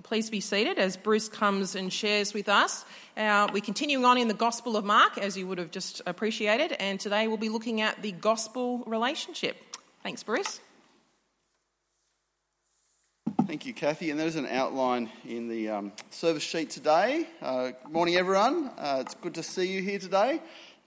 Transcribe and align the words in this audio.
Well, 0.00 0.08
please 0.08 0.30
be 0.30 0.40
seated 0.40 0.78
as 0.78 0.96
Bruce 0.96 1.28
comes 1.28 1.74
and 1.74 1.92
shares 1.92 2.32
with 2.32 2.48
us. 2.48 2.86
Uh, 3.18 3.48
we're 3.52 3.60
continuing 3.60 4.06
on 4.06 4.16
in 4.16 4.28
the 4.28 4.32
Gospel 4.34 4.78
of 4.78 4.84
Mark, 4.86 5.18
as 5.18 5.36
you 5.36 5.46
would 5.46 5.58
have 5.58 5.70
just 5.70 6.00
appreciated, 6.06 6.72
and 6.80 6.98
today 6.98 7.28
we'll 7.28 7.36
be 7.36 7.50
looking 7.50 7.82
at 7.82 8.00
the 8.00 8.12
gospel 8.12 8.78
relationship. 8.86 9.58
Thanks, 10.02 10.22
Bruce. 10.22 10.60
Thank 13.46 13.66
you, 13.66 13.74
Kathy. 13.74 14.10
And 14.10 14.18
there's 14.18 14.36
an 14.36 14.46
outline 14.46 15.10
in 15.28 15.48
the 15.48 15.68
um, 15.68 15.92
service 16.08 16.44
sheet 16.44 16.70
today. 16.70 17.28
Uh, 17.42 17.72
good 17.72 17.92
morning, 17.92 18.16
everyone. 18.16 18.70
Uh, 18.78 19.02
it's 19.02 19.14
good 19.16 19.34
to 19.34 19.42
see 19.42 19.70
you 19.70 19.82
here 19.82 19.98
today. 19.98 20.40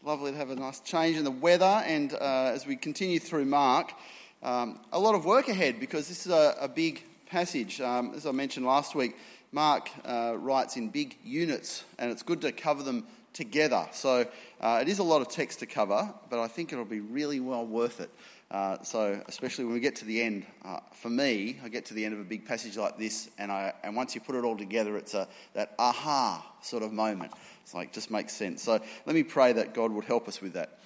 Lovely 0.03 0.31
to 0.31 0.37
have 0.37 0.49
a 0.49 0.55
nice 0.55 0.79
change 0.79 1.17
in 1.17 1.23
the 1.23 1.29
weather. 1.29 1.83
And 1.85 2.13
uh, 2.13 2.17
as 2.51 2.65
we 2.65 2.77
continue 2.77 3.19
through 3.19 3.45
Mark, 3.45 3.93
um, 4.41 4.79
a 4.91 4.99
lot 4.99 5.13
of 5.13 5.23
work 5.23 5.49
ahead 5.49 5.79
because 5.79 6.07
this 6.07 6.25
is 6.25 6.31
a, 6.31 6.55
a 6.59 6.67
big 6.67 7.03
passage. 7.33 7.81
Um, 7.81 8.13
as 8.15 8.27
I 8.27 8.31
mentioned 8.31 8.63
last 8.63 8.93
week, 8.93 9.17
Mark 9.51 9.89
uh, 10.05 10.35
writes 10.37 10.77
in 10.77 10.89
big 10.89 11.17
units, 11.23 11.83
and 11.97 12.11
it's 12.11 12.21
good 12.21 12.41
to 12.41 12.51
cover 12.51 12.83
them 12.83 13.07
together. 13.33 13.87
So 13.91 14.27
uh, 14.61 14.77
it 14.83 14.87
is 14.87 14.99
a 14.99 15.03
lot 15.03 15.23
of 15.23 15.29
text 15.29 15.57
to 15.61 15.65
cover, 15.65 16.13
but 16.29 16.39
I 16.39 16.47
think 16.47 16.71
it'll 16.71 16.85
be 16.85 16.99
really 16.99 17.39
well 17.39 17.65
worth 17.65 18.01
it. 18.01 18.11
Uh, 18.51 18.83
so, 18.83 19.19
especially 19.27 19.65
when 19.65 19.73
we 19.73 19.79
get 19.79 19.95
to 19.95 20.05
the 20.05 20.21
end, 20.21 20.45
uh, 20.63 20.77
for 20.91 21.09
me, 21.09 21.57
I 21.63 21.69
get 21.69 21.85
to 21.85 21.95
the 21.95 22.05
end 22.05 22.13
of 22.13 22.19
a 22.19 22.23
big 22.23 22.45
passage 22.45 22.77
like 22.77 22.99
this, 22.99 23.31
and, 23.39 23.51
I, 23.51 23.73
and 23.83 23.95
once 23.95 24.13
you 24.13 24.21
put 24.21 24.35
it 24.35 24.43
all 24.43 24.55
together, 24.55 24.95
it's 24.95 25.15
a, 25.15 25.27
that 25.55 25.73
aha 25.79 26.45
sort 26.61 26.83
of 26.83 26.93
moment. 26.93 27.31
It's 27.63 27.73
like, 27.73 27.91
just 27.91 28.11
makes 28.11 28.33
sense. 28.33 28.61
So, 28.61 28.73
let 29.07 29.15
me 29.15 29.23
pray 29.23 29.53
that 29.53 29.73
God 29.73 29.91
would 29.91 30.05
help 30.05 30.27
us 30.27 30.39
with 30.39 30.53
that. 30.53 30.77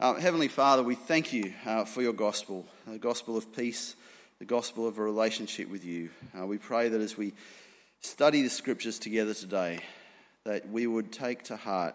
Uh, 0.00 0.14
Heavenly 0.14 0.48
Father, 0.48 0.82
we 0.82 0.96
thank 0.96 1.32
you 1.32 1.54
uh, 1.64 1.84
for 1.84 2.02
your 2.02 2.12
gospel, 2.12 2.66
the 2.88 2.98
gospel 2.98 3.36
of 3.36 3.54
peace, 3.54 3.94
the 4.42 4.46
gospel 4.46 4.88
of 4.88 4.98
a 4.98 5.00
relationship 5.00 5.70
with 5.70 5.84
you. 5.84 6.10
Uh, 6.36 6.44
we 6.44 6.58
pray 6.58 6.88
that 6.88 7.00
as 7.00 7.16
we 7.16 7.32
study 8.00 8.42
the 8.42 8.50
scriptures 8.50 8.98
together 8.98 9.32
today, 9.32 9.78
that 10.42 10.68
we 10.68 10.84
would 10.84 11.12
take 11.12 11.44
to 11.44 11.56
heart 11.56 11.94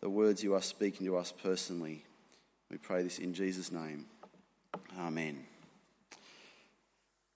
the 0.00 0.08
words 0.08 0.40
you 0.40 0.54
are 0.54 0.62
speaking 0.62 1.08
to 1.08 1.16
us 1.16 1.34
personally. 1.42 2.04
We 2.70 2.76
pray 2.76 3.02
this 3.02 3.18
in 3.18 3.34
Jesus' 3.34 3.72
name. 3.72 4.06
Amen. 4.96 5.44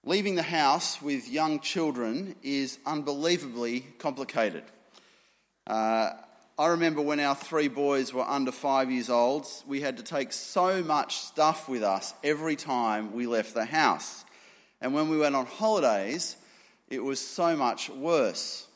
Leaving 0.04 0.36
the 0.36 0.44
house 0.44 1.02
with 1.02 1.28
young 1.28 1.58
children 1.58 2.36
is 2.44 2.78
unbelievably 2.86 3.80
complicated. 3.98 4.62
Uh, 5.66 6.10
I 6.56 6.68
remember 6.68 7.02
when 7.02 7.18
our 7.18 7.34
three 7.34 7.66
boys 7.66 8.14
were 8.14 8.22
under 8.22 8.52
five 8.52 8.92
years 8.92 9.10
old, 9.10 9.48
we 9.66 9.80
had 9.80 9.96
to 9.96 10.04
take 10.04 10.32
so 10.32 10.84
much 10.84 11.16
stuff 11.16 11.68
with 11.68 11.82
us 11.82 12.14
every 12.22 12.54
time 12.54 13.12
we 13.12 13.26
left 13.26 13.54
the 13.54 13.64
house. 13.64 14.24
And 14.82 14.92
when 14.92 15.08
we 15.08 15.16
went 15.16 15.36
on 15.36 15.46
holidays, 15.46 16.36
it 16.90 17.02
was 17.02 17.20
so 17.20 17.56
much 17.56 17.88
worse. 17.88 18.66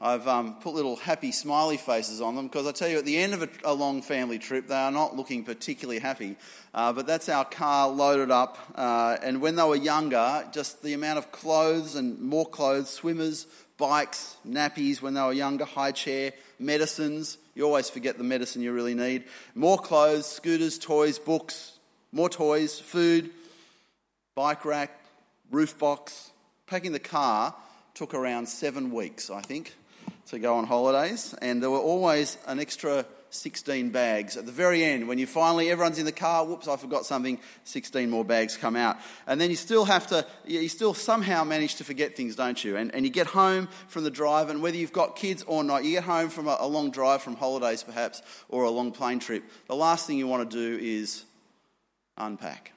I've 0.00 0.26
um, 0.26 0.56
put 0.60 0.74
little 0.74 0.96
happy 0.96 1.30
smiley 1.30 1.76
faces 1.76 2.20
on 2.20 2.34
them 2.34 2.48
because 2.48 2.66
I 2.66 2.72
tell 2.72 2.88
you, 2.88 2.98
at 2.98 3.04
the 3.04 3.16
end 3.16 3.34
of 3.34 3.42
a, 3.42 3.48
a 3.64 3.72
long 3.72 4.02
family 4.02 4.38
trip, 4.40 4.66
they 4.66 4.74
are 4.74 4.90
not 4.90 5.16
looking 5.16 5.44
particularly 5.44 6.00
happy. 6.00 6.36
Uh, 6.74 6.92
but 6.92 7.06
that's 7.06 7.28
our 7.28 7.44
car 7.44 7.88
loaded 7.88 8.32
up. 8.32 8.58
Uh, 8.74 9.16
and 9.22 9.40
when 9.40 9.54
they 9.54 9.62
were 9.62 9.76
younger, 9.76 10.44
just 10.52 10.82
the 10.82 10.92
amount 10.92 11.18
of 11.18 11.30
clothes 11.30 11.94
and 11.94 12.20
more 12.20 12.46
clothes, 12.46 12.90
swimmers, 12.90 13.46
bikes, 13.76 14.36
nappies 14.46 15.00
when 15.00 15.14
they 15.14 15.22
were 15.22 15.32
younger, 15.32 15.64
high 15.64 15.92
chair, 15.92 16.32
medicines. 16.58 17.38
You 17.54 17.64
always 17.64 17.88
forget 17.88 18.18
the 18.18 18.24
medicine 18.24 18.60
you 18.60 18.72
really 18.72 18.94
need. 18.94 19.24
More 19.54 19.78
clothes, 19.78 20.26
scooters, 20.26 20.78
toys, 20.78 21.18
books, 21.18 21.78
more 22.10 22.28
toys, 22.28 22.78
food, 22.78 23.30
bike 24.34 24.64
rack, 24.64 24.97
roof 25.50 25.78
box. 25.78 26.32
Packing 26.66 26.92
the 26.92 26.98
car 26.98 27.54
took 27.94 28.14
around 28.14 28.48
seven 28.48 28.90
weeks, 28.90 29.30
I 29.30 29.40
think 29.40 29.74
to 30.28 30.38
go 30.38 30.56
on 30.56 30.66
holidays, 30.66 31.34
and 31.40 31.62
there 31.62 31.70
were 31.70 31.78
always 31.78 32.36
an 32.46 32.60
extra 32.60 33.06
16 33.30 33.90
bags. 33.90 34.36
At 34.36 34.46
the 34.46 34.52
very 34.52 34.84
end, 34.84 35.08
when 35.08 35.18
you 35.18 35.26
finally, 35.26 35.70
everyone's 35.70 35.98
in 35.98 36.04
the 36.04 36.12
car, 36.12 36.44
whoops, 36.44 36.68
I 36.68 36.76
forgot 36.76 37.06
something, 37.06 37.38
16 37.64 38.08
more 38.10 38.24
bags 38.24 38.56
come 38.56 38.76
out. 38.76 38.96
And 39.26 39.40
then 39.40 39.50
you 39.50 39.56
still 39.56 39.84
have 39.84 40.06
to, 40.08 40.26
you 40.46 40.68
still 40.68 40.94
somehow 40.94 41.44
manage 41.44 41.76
to 41.76 41.84
forget 41.84 42.14
things, 42.14 42.36
don't 42.36 42.62
you? 42.62 42.76
And, 42.76 42.94
and 42.94 43.04
you 43.04 43.10
get 43.10 43.26
home 43.26 43.68
from 43.88 44.04
the 44.04 44.10
drive, 44.10 44.50
and 44.50 44.62
whether 44.62 44.76
you've 44.76 44.92
got 44.92 45.16
kids 45.16 45.44
or 45.46 45.64
not, 45.64 45.84
you 45.84 45.92
get 45.92 46.04
home 46.04 46.28
from 46.28 46.46
a, 46.46 46.56
a 46.60 46.66
long 46.66 46.90
drive 46.90 47.22
from 47.22 47.36
holidays 47.36 47.82
perhaps, 47.82 48.22
or 48.48 48.64
a 48.64 48.70
long 48.70 48.92
plane 48.92 49.18
trip, 49.18 49.44
the 49.66 49.76
last 49.76 50.06
thing 50.06 50.18
you 50.18 50.26
want 50.26 50.50
to 50.50 50.56
do 50.56 50.82
is 50.82 51.24
unpack. 52.16 52.72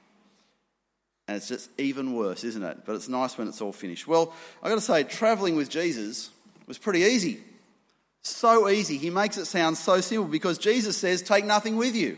And 1.31 1.37
it's 1.37 1.47
just 1.47 1.69
even 1.77 2.13
worse, 2.13 2.43
isn't 2.43 2.61
it? 2.61 2.79
But 2.85 2.95
it's 2.95 3.07
nice 3.07 3.37
when 3.37 3.47
it's 3.47 3.61
all 3.61 3.71
finished. 3.71 4.05
Well, 4.05 4.33
I've 4.61 4.67
got 4.67 4.75
to 4.75 4.81
say, 4.81 5.03
travelling 5.03 5.55
with 5.55 5.69
Jesus 5.69 6.29
was 6.67 6.77
pretty 6.77 7.03
easy. 7.03 7.39
So 8.21 8.67
easy. 8.67 8.97
He 8.97 9.09
makes 9.09 9.37
it 9.37 9.45
sound 9.45 9.77
so 9.77 10.01
simple 10.01 10.27
because 10.27 10.57
Jesus 10.57 10.97
says, 10.97 11.21
Take 11.21 11.45
nothing 11.45 11.77
with 11.77 11.95
you. 11.95 12.17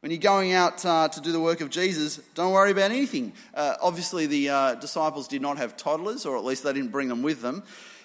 When 0.00 0.10
you're 0.10 0.20
going 0.20 0.54
out 0.54 0.82
uh, 0.86 1.08
to 1.08 1.20
do 1.20 1.32
the 1.32 1.40
work 1.40 1.60
of 1.60 1.68
Jesus, 1.68 2.16
don't 2.34 2.54
worry 2.54 2.70
about 2.70 2.90
anything. 2.90 3.34
Uh, 3.52 3.74
obviously, 3.82 4.24
the 4.24 4.48
uh, 4.48 4.74
disciples 4.76 5.28
did 5.28 5.42
not 5.42 5.58
have 5.58 5.76
toddlers, 5.76 6.24
or 6.24 6.38
at 6.38 6.42
least 6.42 6.64
they 6.64 6.72
didn't 6.72 6.92
bring 6.92 7.08
them 7.08 7.20
with 7.20 7.42
them. 7.42 7.62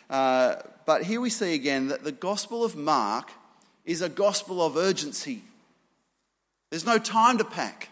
Uh, 0.09 0.56
but 0.85 1.03
here 1.03 1.22
we 1.22 1.29
see 1.29 1.53
again 1.53 1.88
that 1.88 2.03
the 2.03 2.12
Gospel 2.12 2.66
of 2.66 2.75
Mark 2.75 3.31
is 3.85 4.01
a 4.01 4.09
gospel 4.09 4.62
of 4.62 4.75
urgency. 4.75 5.44
There's 6.72 6.85
no 6.85 6.97
time 6.97 7.38
to 7.38 7.45
pack, 7.45 7.88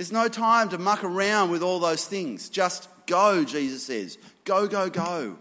there's 0.00 0.12
no 0.12 0.28
time 0.28 0.70
to 0.70 0.78
muck 0.78 1.04
around 1.04 1.50
with 1.50 1.62
all 1.62 1.78
those 1.78 2.06
things. 2.06 2.48
Just 2.48 2.88
go, 3.04 3.44
Jesus 3.44 3.82
says. 3.82 4.16
Go, 4.46 4.66
go, 4.66 4.88
go. 4.88 5.36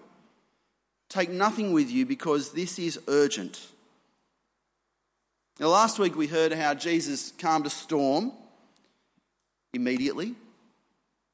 Take 1.08 1.30
nothing 1.30 1.72
with 1.72 1.90
you 1.90 2.06
because 2.06 2.52
this 2.52 2.78
is 2.78 3.00
urgent. 3.08 3.66
Now, 5.62 5.70
last 5.70 5.98
week 5.98 6.18
we 6.18 6.28
heard 6.28 6.52
how 6.52 6.74
Jesus 6.74 7.32
calmed 7.38 7.68
a 7.68 7.70
storm 7.70 8.34
immediately, 9.74 10.36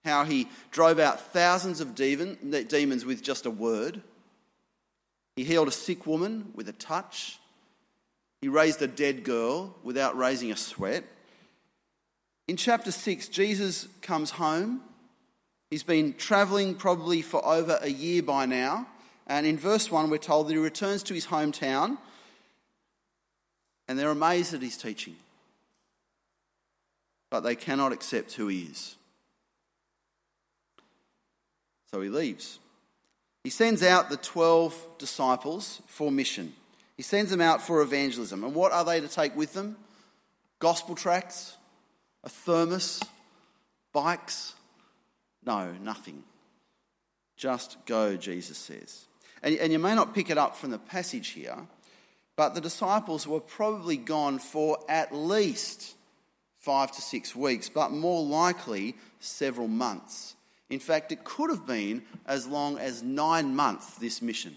how 0.04 0.24
he 0.24 0.48
drove 0.70 1.00
out 1.00 1.20
thousands 1.34 1.82
of 1.82 1.96
demons 1.96 3.06
with 3.06 3.24
just 3.24 3.48
a 3.48 3.50
word. 3.50 4.04
He 5.36 5.44
healed 5.44 5.70
a 5.70 5.72
sick 5.72 6.06
woman 6.06 6.52
with 6.54 6.70
a 6.70 6.74
touch. 6.74 7.40
He 8.42 8.50
raised 8.50 8.84
a 8.84 8.88
dead 8.88 9.24
girl 9.24 9.76
without 9.82 10.16
raising 10.16 10.52
a 10.52 10.56
sweat. 10.56 11.06
In 12.48 12.58
chapter 12.58 12.92
6, 12.92 13.28
Jesus 13.30 13.88
comes 14.02 14.32
home. 14.32 14.82
He's 15.72 15.84
been 15.84 16.14
travelling 16.14 16.76
probably 16.76 17.22
for 17.22 17.44
over 17.46 17.80
a 17.82 17.90
year 17.90 18.22
by 18.22 18.46
now. 18.46 18.88
And 19.28 19.48
in 19.48 19.58
verse 19.58 19.90
1, 19.90 20.10
we're 20.10 20.18
told 20.18 20.48
that 20.48 20.54
he 20.54 20.60
returns 20.60 21.02
to 21.04 21.14
his 21.14 21.26
hometown 21.26 21.98
and 23.88 23.98
they're 23.98 24.12
amazed 24.12 24.54
at 24.54 24.62
his 24.62 24.78
teaching. 24.78 25.16
But 27.30 27.42
they 27.42 27.56
cannot 27.56 27.92
accept 27.92 28.34
who 28.34 28.48
he 28.48 28.64
is. 28.64 28.96
So 31.92 32.02
he 32.02 32.10
leaves. 32.10 32.60
He 33.44 33.50
sends 33.50 33.84
out 33.84 34.10
the 34.10 34.18
12 34.18 34.98
disciples 34.98 35.82
for 35.88 36.12
mission. 36.12 36.54
He 36.98 37.04
sends 37.04 37.32
them 37.32 37.42
out 37.42 37.62
for 37.62 37.82
evangelism. 37.82 38.44
And 38.44 38.56
what 38.56 38.72
are 38.72 38.86
they 38.86 39.00
to 39.02 39.08
take 39.08 39.36
with 39.36 39.54
them? 39.54 39.78
Gospel 40.60 40.96
tracts, 40.96 41.58
a 42.26 42.30
thermos, 42.30 43.02
bikes? 43.94 44.56
No, 45.46 45.72
nothing. 45.82 46.24
Just 47.38 47.78
go, 47.86 48.18
Jesus 48.18 48.58
says. 48.58 49.06
And, 49.44 49.56
and 49.58 49.72
you 49.72 49.80
may 49.80 49.96
not 49.96 50.16
pick 50.16 50.30
it 50.30 50.38
up 50.38 50.56
from 50.56 50.72
the 50.72 50.80
passage 50.80 51.30
here, 51.30 51.58
but 52.36 52.56
the 52.56 52.62
disciples 52.62 53.28
were 53.28 53.40
probably 53.40 53.98
gone 53.98 54.40
for 54.40 54.80
at 54.90 55.16
least 55.16 55.96
five 56.58 56.92
to 56.92 57.02
six 57.02 57.36
weeks, 57.36 57.70
but 57.70 57.92
more 57.92 58.24
likely 58.24 58.96
several 59.20 59.68
months. 59.68 60.36
In 60.70 60.80
fact, 60.80 61.12
it 61.12 61.24
could 61.24 61.52
have 61.52 61.68
been 61.68 62.02
as 62.26 62.48
long 62.48 62.80
as 62.80 63.04
nine 63.04 63.56
months, 63.56 63.96
this 63.98 64.22
mission. 64.22 64.56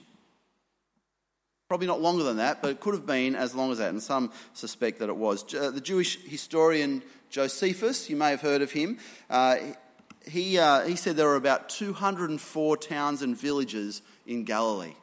Probably 1.68 1.86
not 1.86 2.00
longer 2.00 2.22
than 2.24 2.38
that, 2.38 2.62
but 2.62 2.70
it 2.70 2.80
could 2.80 2.94
have 2.94 3.06
been 3.06 3.34
as 3.34 3.54
long 3.54 3.70
as 3.70 3.78
that, 3.78 3.90
and 3.90 4.02
some 4.02 4.32
suspect 4.54 5.00
that 5.00 5.10
it 5.10 5.16
was. 5.16 5.44
The 5.44 5.80
Jewish 5.82 6.18
historian 6.24 7.02
Josephus, 7.30 8.08
you 8.08 8.16
may 8.16 8.30
have 8.30 8.40
heard 8.40 8.62
of 8.62 8.72
him, 8.72 8.98
uh, 9.28 9.56
he, 10.26 10.58
uh, 10.58 10.86
he 10.86 10.96
said 10.96 11.16
there 11.16 11.26
were 11.26 11.36
about 11.36 11.68
204 11.68 12.76
towns 12.76 13.22
and 13.22 13.36
villages 13.36 14.02
in 14.26 14.44
Galilee. 14.44 14.94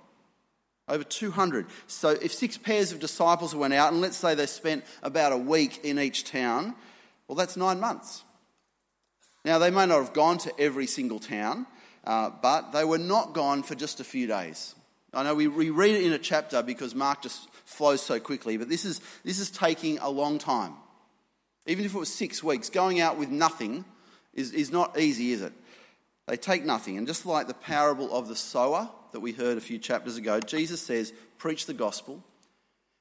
Over 0.87 1.03
200. 1.03 1.65
So 1.87 2.09
if 2.09 2.33
six 2.33 2.57
pairs 2.57 2.91
of 2.91 2.99
disciples 2.99 3.55
went 3.55 3.73
out, 3.73 3.91
and 3.91 4.01
let's 4.01 4.17
say 4.17 4.35
they 4.35 4.45
spent 4.45 4.83
about 5.01 5.31
a 5.31 5.37
week 5.37 5.83
in 5.83 5.97
each 5.97 6.25
town, 6.25 6.75
well, 7.27 7.35
that's 7.35 7.57
nine 7.57 7.79
months. 7.79 8.23
Now, 9.43 9.59
they 9.59 9.71
may 9.71 9.85
not 9.85 9.99
have 9.99 10.13
gone 10.13 10.37
to 10.39 10.59
every 10.59 10.87
single 10.87 11.19
town, 11.19 11.65
uh, 12.03 12.31
but 12.41 12.71
they 12.71 12.83
were 12.83 12.99
not 12.99 13.33
gone 13.33 13.63
for 13.63 13.75
just 13.75 13.99
a 13.99 14.03
few 14.03 14.27
days. 14.27 14.75
I 15.15 15.23
know 15.23 15.33
we, 15.33 15.47
we 15.47 15.69
read 15.69 15.95
it 15.95 16.03
in 16.03 16.11
a 16.11 16.19
chapter 16.19 16.61
because 16.61 16.93
Mark 16.93 17.21
just 17.21 17.49
flows 17.63 18.01
so 18.01 18.19
quickly, 18.19 18.57
but 18.57 18.69
this 18.69 18.83
is, 18.83 18.99
this 19.23 19.39
is 19.39 19.49
taking 19.49 19.97
a 19.99 20.09
long 20.09 20.37
time. 20.37 20.73
Even 21.65 21.85
if 21.85 21.95
it 21.95 21.97
was 21.97 22.13
six 22.13 22.43
weeks, 22.43 22.69
going 22.69 22.99
out 22.99 23.17
with 23.17 23.29
nothing 23.29 23.85
is, 24.33 24.51
is 24.51 24.71
not 24.71 24.99
easy, 24.99 25.31
is 25.31 25.41
it? 25.41 25.53
They 26.27 26.37
take 26.37 26.65
nothing. 26.65 26.97
And 26.97 27.07
just 27.07 27.25
like 27.25 27.47
the 27.47 27.53
parable 27.53 28.13
of 28.13 28.27
the 28.27 28.35
sower 28.35 28.89
that 29.13 29.21
we 29.21 29.31
heard 29.31 29.57
a 29.57 29.61
few 29.61 29.77
chapters 29.77 30.17
ago, 30.17 30.39
Jesus 30.39 30.81
says, 30.81 31.13
preach 31.37 31.65
the 31.65 31.73
gospel. 31.73 32.21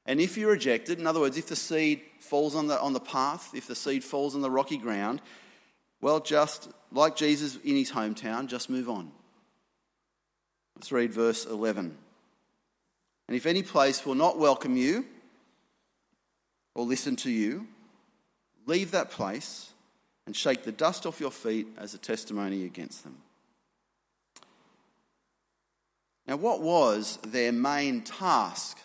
And 0.07 0.21
if 0.21 0.37
you 0.37 0.49
reject 0.49 0.91
it, 0.91 0.99
in 0.99 1.07
other 1.07 1.21
words, 1.21 1.37
if 1.37 1.49
the 1.49 1.57
seed 1.57 2.03
falls 2.21 2.55
on 2.55 2.69
the, 2.69 2.81
on 2.81 2.93
the 2.93 3.01
path, 3.01 3.51
if 3.55 3.67
the 3.67 3.75
seed 3.75 4.05
falls 4.05 4.35
on 4.35 4.43
the 4.43 4.51
rocky 4.51 4.77
ground, 4.77 5.21
well, 6.01 6.21
just 6.21 6.69
like 6.93 7.17
Jesus 7.17 7.57
in 7.65 7.77
his 7.77 7.91
hometown, 7.91 8.47
just 8.47 8.71
move 8.71 8.89
on. 8.89 9.11
Let's 10.77 10.93
read 10.93 11.13
verse 11.13 11.47
11. 11.47 11.97
And 13.29 13.37
if 13.37 13.47
any 13.47 13.63
place 13.63 14.05
will 14.05 14.15
not 14.15 14.39
welcome 14.39 14.77
you 14.77 15.07
or 16.75 16.85
listen 16.85 17.17
to 17.17 17.31
you, 17.31 17.67
leave 18.67 18.91
that 18.91 19.11
place 19.11 19.71
and 20.27 20.35
shake 20.35 20.65
the 20.65 20.73
dust 20.73 21.07
off 21.07 21.21
your 21.21 21.31
feet 21.31 21.69
as 21.79 21.95
a 21.95 21.99
testimony 21.99 22.65
against 22.65 23.05
them. 23.05 23.17
Now, 26.27 26.37
what 26.37 26.63
was 26.63 27.19
their 27.27 27.53
main 27.53 28.01
task 28.01 28.79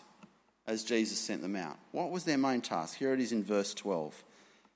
as 0.67 0.83
Jesus 0.83 1.19
sent 1.19 1.41
them 1.41 1.55
out? 1.55 1.77
What 1.91 2.11
was 2.11 2.25
their 2.25 2.37
main 2.37 2.61
task? 2.61 2.97
Here 2.97 3.13
it 3.13 3.19
is 3.19 3.31
in 3.31 3.43
verse 3.43 3.73
12. 3.73 4.23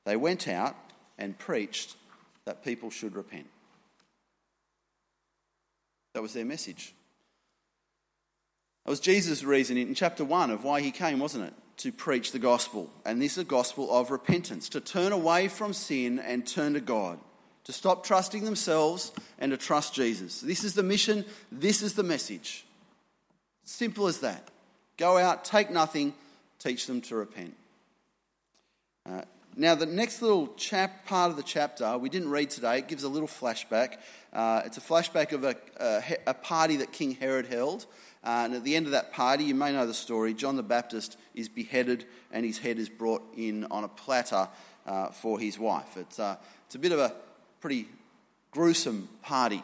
They 0.05 0.15
went 0.15 0.47
out 0.47 0.75
and 1.17 1.37
preached 1.37 1.95
that 2.45 2.63
people 2.63 2.89
should 2.89 3.15
repent. 3.15 3.47
That 6.13 6.21
was 6.21 6.33
their 6.33 6.45
message. 6.45 6.93
That 8.85 8.89
was 8.89 8.99
Jesus' 8.99 9.43
reasoning 9.43 9.87
in 9.87 9.95
chapter 9.95 10.25
1 10.25 10.51
of 10.51 10.63
why 10.63 10.81
he 10.81 10.91
came, 10.91 11.19
wasn't 11.19 11.45
it? 11.45 11.53
To 11.77 11.91
preach 11.91 12.31
the 12.31 12.39
gospel. 12.39 12.89
And 13.05 13.21
this 13.21 13.33
is 13.33 13.39
a 13.39 13.45
gospel 13.45 13.91
of 13.91 14.11
repentance, 14.11 14.69
to 14.69 14.81
turn 14.81 15.11
away 15.11 15.47
from 15.47 15.73
sin 15.73 16.19
and 16.19 16.45
turn 16.45 16.73
to 16.73 16.81
God, 16.81 17.19
to 17.63 17.71
stop 17.71 18.05
trusting 18.05 18.43
themselves 18.43 19.13
and 19.39 19.51
to 19.51 19.57
trust 19.57 19.93
Jesus. 19.93 20.41
This 20.41 20.63
is 20.63 20.73
the 20.73 20.83
mission, 20.83 21.25
this 21.51 21.81
is 21.81 21.93
the 21.93 22.03
message. 22.03 22.65
Simple 23.63 24.07
as 24.07 24.19
that. 24.19 24.49
Go 24.97 25.17
out, 25.17 25.45
take 25.45 25.71
nothing, 25.71 26.13
teach 26.59 26.85
them 26.85 27.01
to 27.01 27.15
repent. 27.15 27.55
Uh, 29.09 29.21
now, 29.55 29.75
the 29.75 29.85
next 29.85 30.21
little 30.21 30.47
chap, 30.55 31.05
part 31.05 31.29
of 31.29 31.37
the 31.37 31.43
chapter 31.43 31.97
we 31.97 32.09
didn't 32.09 32.29
read 32.29 32.49
today, 32.49 32.79
it 32.79 32.87
gives 32.87 33.03
a 33.03 33.09
little 33.09 33.27
flashback. 33.27 33.97
Uh, 34.31 34.63
it's 34.65 34.77
a 34.77 34.81
flashback 34.81 35.31
of 35.31 35.43
a, 35.43 35.55
a, 35.79 36.17
a, 36.27 36.33
party 36.33 36.77
that 36.77 36.91
King 36.91 37.11
Herod 37.11 37.45
held. 37.45 37.85
Uh, 38.23 38.43
and 38.45 38.53
at 38.55 38.63
the 38.63 38.75
end 38.75 38.85
of 38.85 38.93
that 38.93 39.11
party, 39.11 39.43
you 39.43 39.55
may 39.55 39.73
know 39.73 39.85
the 39.85 39.93
story 39.93 40.33
John 40.33 40.55
the 40.55 40.63
Baptist 40.63 41.17
is 41.35 41.49
beheaded 41.49 42.05
and 42.31 42.45
his 42.45 42.57
head 42.57 42.79
is 42.79 42.89
brought 42.89 43.23
in 43.35 43.65
on 43.65 43.83
a 43.83 43.89
platter 43.89 44.47
uh, 44.85 45.07
for 45.09 45.39
his 45.39 45.59
wife. 45.59 45.97
It's, 45.97 46.19
uh, 46.19 46.37
it's 46.65 46.75
a 46.75 46.79
bit 46.79 46.91
of 46.91 46.99
a 46.99 47.13
pretty 47.59 47.87
gruesome 48.51 49.09
party. 49.21 49.61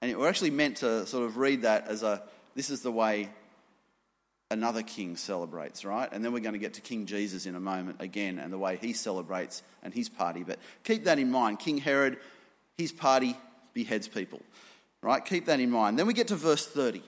And 0.00 0.16
we're 0.16 0.28
actually 0.28 0.50
meant 0.50 0.78
to 0.78 1.06
sort 1.06 1.24
of 1.24 1.36
read 1.36 1.62
that 1.62 1.88
as 1.88 2.02
a 2.02 2.22
this 2.54 2.70
is 2.70 2.82
the 2.82 2.92
way 2.92 3.28
another 4.50 4.82
king 4.82 5.16
celebrates, 5.16 5.84
right? 5.84 6.08
And 6.12 6.24
then 6.24 6.32
we're 6.32 6.40
going 6.40 6.52
to 6.54 6.58
get 6.58 6.74
to 6.74 6.80
King 6.80 7.06
Jesus 7.06 7.46
in 7.46 7.54
a 7.56 7.60
moment 7.60 7.96
again 8.00 8.38
and 8.38 8.52
the 8.52 8.58
way 8.58 8.78
he 8.80 8.92
celebrates 8.92 9.62
and 9.82 9.92
his 9.92 10.08
party. 10.08 10.44
But 10.44 10.58
keep 10.84 11.04
that 11.04 11.18
in 11.18 11.30
mind. 11.30 11.58
King 11.58 11.78
Herod, 11.78 12.18
his 12.78 12.92
party 12.92 13.36
beheads 13.72 14.06
people, 14.06 14.40
right? 15.02 15.24
Keep 15.24 15.46
that 15.46 15.58
in 15.60 15.70
mind. 15.70 15.98
Then 15.98 16.06
we 16.06 16.14
get 16.14 16.28
to 16.28 16.36
verse 16.36 16.66
30. 16.66 17.02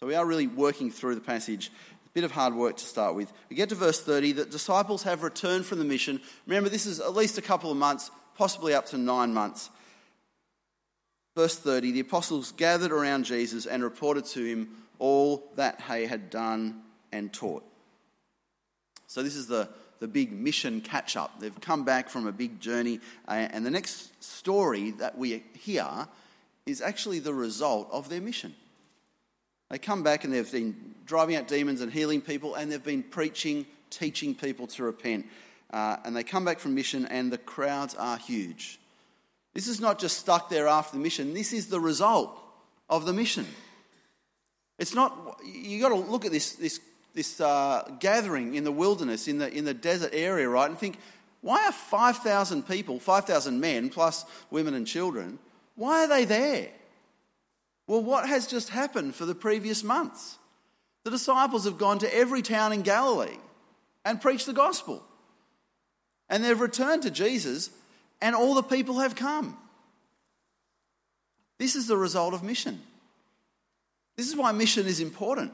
So 0.00 0.06
we 0.06 0.14
are 0.14 0.24
really 0.24 0.46
working 0.46 0.90
through 0.90 1.14
the 1.14 1.20
passage. 1.20 1.70
A 2.06 2.08
bit 2.14 2.24
of 2.24 2.30
hard 2.30 2.54
work 2.54 2.78
to 2.78 2.84
start 2.84 3.14
with. 3.14 3.30
We 3.50 3.56
get 3.56 3.68
to 3.68 3.74
verse 3.74 4.00
30 4.00 4.32
that 4.32 4.50
disciples 4.50 5.02
have 5.02 5.22
returned 5.22 5.66
from 5.66 5.78
the 5.78 5.84
mission. 5.84 6.22
Remember, 6.46 6.70
this 6.70 6.86
is 6.86 7.00
at 7.00 7.14
least 7.14 7.36
a 7.36 7.42
couple 7.42 7.70
of 7.70 7.76
months, 7.76 8.10
possibly 8.34 8.72
up 8.72 8.86
to 8.86 8.96
nine 8.96 9.34
months. 9.34 9.68
Verse 11.36 11.54
30 11.58 11.92
the 11.92 12.00
apostles 12.00 12.52
gathered 12.52 12.92
around 12.92 13.26
Jesus 13.26 13.66
and 13.66 13.82
reported 13.82 14.24
to 14.24 14.42
him 14.42 14.70
all 14.98 15.52
that 15.56 15.82
he 15.82 16.06
had 16.06 16.30
done 16.30 16.80
and 17.12 17.30
taught. 17.30 17.62
So, 19.06 19.22
this 19.22 19.36
is 19.36 19.48
the, 19.48 19.68
the 19.98 20.08
big 20.08 20.32
mission 20.32 20.80
catch 20.80 21.14
up. 21.14 21.40
They've 21.40 21.60
come 21.60 21.84
back 21.84 22.08
from 22.08 22.26
a 22.26 22.32
big 22.32 22.58
journey, 22.58 23.00
uh, 23.28 23.32
and 23.32 23.66
the 23.66 23.70
next 23.70 24.24
story 24.24 24.92
that 24.92 25.18
we 25.18 25.44
hear 25.58 26.08
is 26.64 26.80
actually 26.80 27.18
the 27.18 27.34
result 27.34 27.88
of 27.92 28.08
their 28.08 28.22
mission. 28.22 28.54
They 29.70 29.78
come 29.78 30.02
back 30.02 30.24
and 30.24 30.32
they've 30.32 30.50
been 30.50 30.94
driving 31.06 31.36
out 31.36 31.48
demons 31.48 31.80
and 31.80 31.92
healing 31.92 32.20
people, 32.20 32.54
and 32.54 32.70
they've 32.70 32.82
been 32.82 33.02
preaching, 33.02 33.66
teaching 33.88 34.34
people 34.34 34.66
to 34.68 34.84
repent. 34.84 35.26
Uh, 35.72 35.96
and 36.04 36.14
they 36.14 36.24
come 36.24 36.44
back 36.44 36.58
from 36.58 36.74
mission, 36.74 37.06
and 37.06 37.32
the 37.32 37.38
crowds 37.38 37.94
are 37.94 38.16
huge. 38.16 38.78
This 39.54 39.68
is 39.68 39.80
not 39.80 39.98
just 39.98 40.18
stuck 40.18 40.50
there 40.50 40.68
after 40.68 40.96
the 40.96 41.02
mission, 41.02 41.34
this 41.34 41.52
is 41.52 41.68
the 41.68 41.80
result 41.80 42.38
of 42.88 43.06
the 43.06 43.12
mission. 43.12 43.46
It's 44.78 44.94
not, 44.94 45.40
you've 45.44 45.82
got 45.82 45.90
to 45.90 45.96
look 45.96 46.24
at 46.24 46.32
this, 46.32 46.54
this, 46.54 46.80
this 47.14 47.40
uh, 47.40 47.88
gathering 48.00 48.54
in 48.54 48.64
the 48.64 48.72
wilderness, 48.72 49.28
in 49.28 49.38
the, 49.38 49.52
in 49.52 49.64
the 49.64 49.74
desert 49.74 50.10
area, 50.12 50.48
right, 50.48 50.68
and 50.68 50.78
think, 50.78 50.98
why 51.42 51.66
are 51.66 51.72
5,000 51.72 52.66
people, 52.66 52.98
5,000 52.98 53.60
men, 53.60 53.88
plus 53.88 54.24
women 54.50 54.74
and 54.74 54.86
children, 54.86 55.38
why 55.76 56.04
are 56.04 56.08
they 56.08 56.24
there? 56.24 56.68
Well, 57.90 58.04
what 58.04 58.28
has 58.28 58.46
just 58.46 58.68
happened 58.68 59.16
for 59.16 59.26
the 59.26 59.34
previous 59.34 59.82
months? 59.82 60.38
The 61.02 61.10
disciples 61.10 61.64
have 61.64 61.76
gone 61.76 61.98
to 61.98 62.16
every 62.16 62.40
town 62.40 62.72
in 62.72 62.82
Galilee 62.82 63.36
and 64.04 64.20
preached 64.20 64.46
the 64.46 64.52
gospel. 64.52 65.04
And 66.28 66.44
they've 66.44 66.60
returned 66.60 67.02
to 67.02 67.10
Jesus 67.10 67.68
and 68.22 68.36
all 68.36 68.54
the 68.54 68.62
people 68.62 69.00
have 69.00 69.16
come. 69.16 69.58
This 71.58 71.74
is 71.74 71.88
the 71.88 71.96
result 71.96 72.32
of 72.32 72.44
mission. 72.44 72.80
This 74.16 74.28
is 74.28 74.36
why 74.36 74.52
mission 74.52 74.86
is 74.86 75.00
important. 75.00 75.50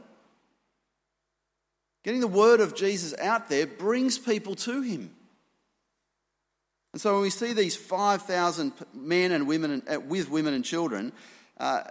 Getting 2.04 2.20
the 2.20 2.28
word 2.28 2.60
of 2.60 2.74
Jesus 2.74 3.18
out 3.18 3.48
there 3.48 3.66
brings 3.66 4.18
people 4.18 4.56
to 4.56 4.82
him. 4.82 5.10
And 6.92 7.00
so 7.00 7.14
when 7.14 7.22
we 7.22 7.30
see 7.30 7.54
these 7.54 7.76
5,000 7.76 8.74
men 8.92 9.32
and 9.32 9.48
women 9.48 9.82
uh, 9.90 10.00
with 10.00 10.28
women 10.28 10.52
and 10.52 10.62
children, 10.62 11.14
uh, 11.58 11.84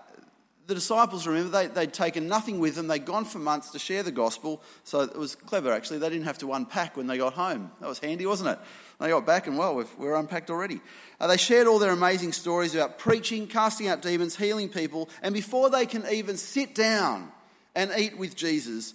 the 0.68 0.74
disciples, 0.74 1.28
remember, 1.28 1.50
they, 1.50 1.68
they'd 1.68 1.94
taken 1.94 2.28
nothing 2.28 2.60
with 2.60 2.76
them. 2.76 2.88
They'd 2.88 3.06
gone 3.06 3.26
for 3.26 3.40
months 3.40 3.72
to 3.72 3.80
share 3.80 4.02
the 4.04 4.12
gospel. 4.12 4.62
So 4.84 5.02
it 5.02 5.16
was 5.16 5.36
clever, 5.36 5.72
actually. 5.72 6.00
They 6.00 6.10
didn't 6.10 6.26
have 6.26 6.40
to 6.40 6.54
unpack 6.54 6.98
when 6.98 7.08
they 7.08 7.18
got 7.18 7.34
home. 7.34 7.72
That 7.82 7.88
was 7.88 8.00
handy, 8.00 8.26
wasn't 8.26 8.50
it? 8.52 8.60
They 9.00 9.10
got 9.10 9.26
back 9.26 9.48
and, 9.48 9.58
well, 9.58 9.86
we're 9.98 10.16
unpacked 10.16 10.50
already. 10.50 10.82
Uh, 11.20 11.28
they 11.28 11.38
shared 11.38 11.68
all 11.68 11.80
their 11.80 11.92
amazing 11.92 12.32
stories 12.32 12.74
about 12.74 12.98
preaching, 12.98 13.48
casting 13.48 13.88
out 13.88 14.02
demons, 14.02 14.36
healing 14.36 14.70
people. 14.70 15.10
And 15.22 15.34
before 15.34 15.70
they 15.70 15.86
can 15.86 16.06
even 16.12 16.38
sit 16.38 16.74
down 16.74 17.32
and 17.76 17.92
eat 17.98 18.18
with 18.18 18.36
Jesus, 18.36 18.94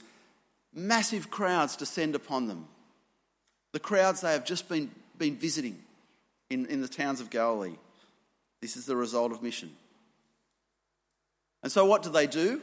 massive 0.74 1.30
crowds 1.30 1.76
descend 1.76 2.14
upon 2.14 2.48
them. 2.48 2.66
The 3.72 3.80
crowds 3.80 4.22
they 4.22 4.32
have 4.32 4.44
just 4.44 4.68
been, 4.68 4.90
been 5.18 5.36
visiting 5.36 5.78
in, 6.48 6.66
in 6.66 6.80
the 6.80 6.88
towns 6.88 7.20
of 7.20 7.30
Galilee. 7.30 7.76
This 8.60 8.76
is 8.76 8.86
the 8.86 8.96
result 8.96 9.30
of 9.30 9.42
mission. 9.42 9.70
And 11.62 11.70
so, 11.70 11.84
what 11.84 12.02
do 12.02 12.10
they 12.10 12.26
do? 12.26 12.62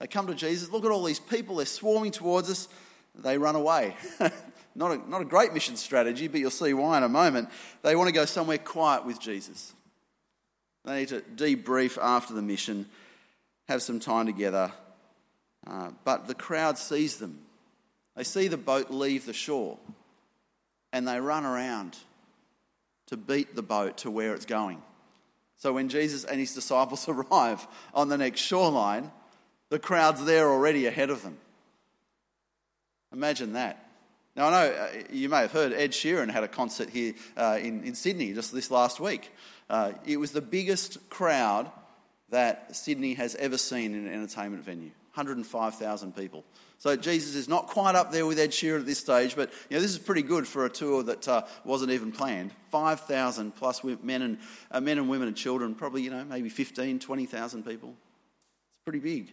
They 0.00 0.06
come 0.06 0.26
to 0.26 0.34
Jesus. 0.34 0.70
Look 0.70 0.84
at 0.84 0.90
all 0.90 1.04
these 1.04 1.20
people, 1.20 1.56
they're 1.56 1.66
swarming 1.66 2.12
towards 2.12 2.50
us. 2.50 2.68
They 3.14 3.38
run 3.38 3.54
away. 3.54 3.96
not, 4.74 4.90
a, 4.90 5.10
not 5.10 5.22
a 5.22 5.24
great 5.24 5.54
mission 5.54 5.76
strategy, 5.76 6.26
but 6.26 6.40
you'll 6.40 6.50
see 6.50 6.74
why 6.74 6.98
in 6.98 7.04
a 7.04 7.08
moment. 7.08 7.48
They 7.82 7.94
want 7.94 8.08
to 8.08 8.12
go 8.12 8.24
somewhere 8.24 8.58
quiet 8.58 9.04
with 9.04 9.20
Jesus. 9.20 9.72
They 10.84 11.00
need 11.00 11.08
to 11.08 11.20
debrief 11.20 11.96
after 12.00 12.34
the 12.34 12.42
mission, 12.42 12.86
have 13.68 13.82
some 13.82 14.00
time 14.00 14.26
together. 14.26 14.72
Uh, 15.66 15.90
but 16.04 16.26
the 16.26 16.34
crowd 16.34 16.76
sees 16.76 17.16
them. 17.16 17.38
They 18.16 18.24
see 18.24 18.48
the 18.48 18.56
boat 18.56 18.90
leave 18.90 19.26
the 19.26 19.32
shore 19.32 19.78
and 20.92 21.08
they 21.08 21.18
run 21.18 21.44
around 21.44 21.96
to 23.06 23.16
beat 23.16 23.56
the 23.56 23.62
boat 23.62 23.98
to 23.98 24.10
where 24.10 24.34
it's 24.34 24.46
going. 24.46 24.80
So 25.56 25.72
when 25.72 25.88
Jesus 25.88 26.24
and 26.24 26.38
his 26.38 26.54
disciples 26.54 27.08
arrive 27.08 27.66
on 27.94 28.08
the 28.08 28.18
next 28.18 28.40
shoreline, 28.40 29.10
the 29.70 29.78
crowd's 29.78 30.24
there 30.24 30.48
already 30.48 30.86
ahead 30.86 31.10
of 31.10 31.22
them. 31.22 31.38
Imagine 33.12 33.52
that. 33.52 33.80
Now, 34.36 34.48
I 34.48 34.50
know 34.50 34.72
uh, 34.72 34.88
you 35.10 35.28
may 35.28 35.38
have 35.38 35.52
heard 35.52 35.72
Ed 35.72 35.92
Sheeran 35.92 36.28
had 36.28 36.42
a 36.42 36.48
concert 36.48 36.90
here 36.90 37.14
uh, 37.36 37.58
in, 37.60 37.84
in 37.84 37.94
Sydney 37.94 38.32
just 38.32 38.52
this 38.52 38.70
last 38.70 38.98
week. 38.98 39.30
Uh, 39.70 39.92
it 40.04 40.16
was 40.16 40.32
the 40.32 40.40
biggest 40.40 41.08
crowd 41.08 41.70
that 42.30 42.74
Sydney 42.74 43.14
has 43.14 43.36
ever 43.36 43.56
seen 43.56 43.94
in 43.94 44.08
an 44.08 44.12
entertainment 44.12 44.64
venue 44.64 44.90
105,000 45.14 46.16
people. 46.16 46.44
So 46.84 46.96
Jesus 46.96 47.34
is 47.34 47.48
not 47.48 47.68
quite 47.68 47.94
up 47.94 48.12
there 48.12 48.26
with 48.26 48.38
Ed 48.38 48.50
Sheeran 48.50 48.80
at 48.80 48.84
this 48.84 48.98
stage, 48.98 49.34
but 49.34 49.50
you 49.70 49.76
know, 49.78 49.80
this 49.80 49.92
is 49.92 49.98
pretty 49.98 50.20
good 50.20 50.46
for 50.46 50.66
a 50.66 50.68
tour 50.68 51.02
that 51.04 51.26
uh, 51.26 51.44
wasn't 51.64 51.92
even 51.92 52.12
planned. 52.12 52.50
5,000 52.72 53.56
plus 53.56 53.82
men 54.02 54.20
and, 54.20 54.38
uh, 54.70 54.82
men 54.82 54.98
and 54.98 55.08
women 55.08 55.28
and 55.28 55.34
children, 55.34 55.74
probably, 55.74 56.02
you 56.02 56.10
know, 56.10 56.22
maybe 56.26 56.50
15, 56.50 56.98
20,000 56.98 57.64
people. 57.64 57.88
It's 57.88 58.84
pretty 58.84 58.98
big. 58.98 59.32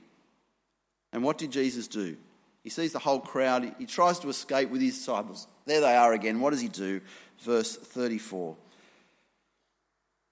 And 1.11 1.25
what 1.25 1.37
did 1.37 1.51
Jesus 1.51 1.89
do? 1.89 2.15
He 2.63 2.69
sees 2.69 2.93
the 2.93 2.99
whole 2.99 3.19
crowd. 3.19 3.69
He 3.77 3.85
tries 3.85 4.19
to 4.19 4.29
escape 4.29 4.69
with 4.69 4.79
his 4.79 4.97
disciples. 4.97 5.45
There 5.65 5.81
they 5.81 5.93
are 5.93 6.13
again. 6.13 6.39
What 6.39 6.51
does 6.51 6.61
he 6.61 6.69
do? 6.69 7.01
Verse 7.41 7.75
34. 7.75 8.55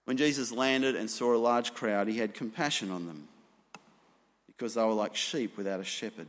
When 0.05 0.15
Jesus 0.15 0.53
landed 0.53 0.95
and 0.95 1.11
saw 1.11 1.35
a 1.35 1.38
large 1.38 1.73
crowd, 1.73 2.07
he 2.07 2.17
had 2.17 2.33
compassion 2.33 2.89
on 2.91 3.07
them 3.07 3.27
because 4.47 4.75
they 4.75 4.83
were 4.83 4.93
like 4.93 5.17
sheep 5.17 5.57
without 5.57 5.81
a 5.81 5.83
shepherd. 5.83 6.27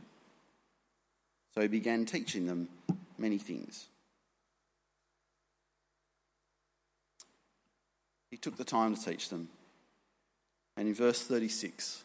So 1.53 1.61
he 1.61 1.67
began 1.67 2.05
teaching 2.05 2.45
them 2.45 2.69
many 3.17 3.37
things. 3.37 3.87
He 8.29 8.37
took 8.37 8.55
the 8.57 8.63
time 8.63 8.95
to 8.95 9.03
teach 9.03 9.29
them. 9.29 9.49
And 10.77 10.87
in 10.87 10.93
verse 10.93 11.21
36, 11.21 12.03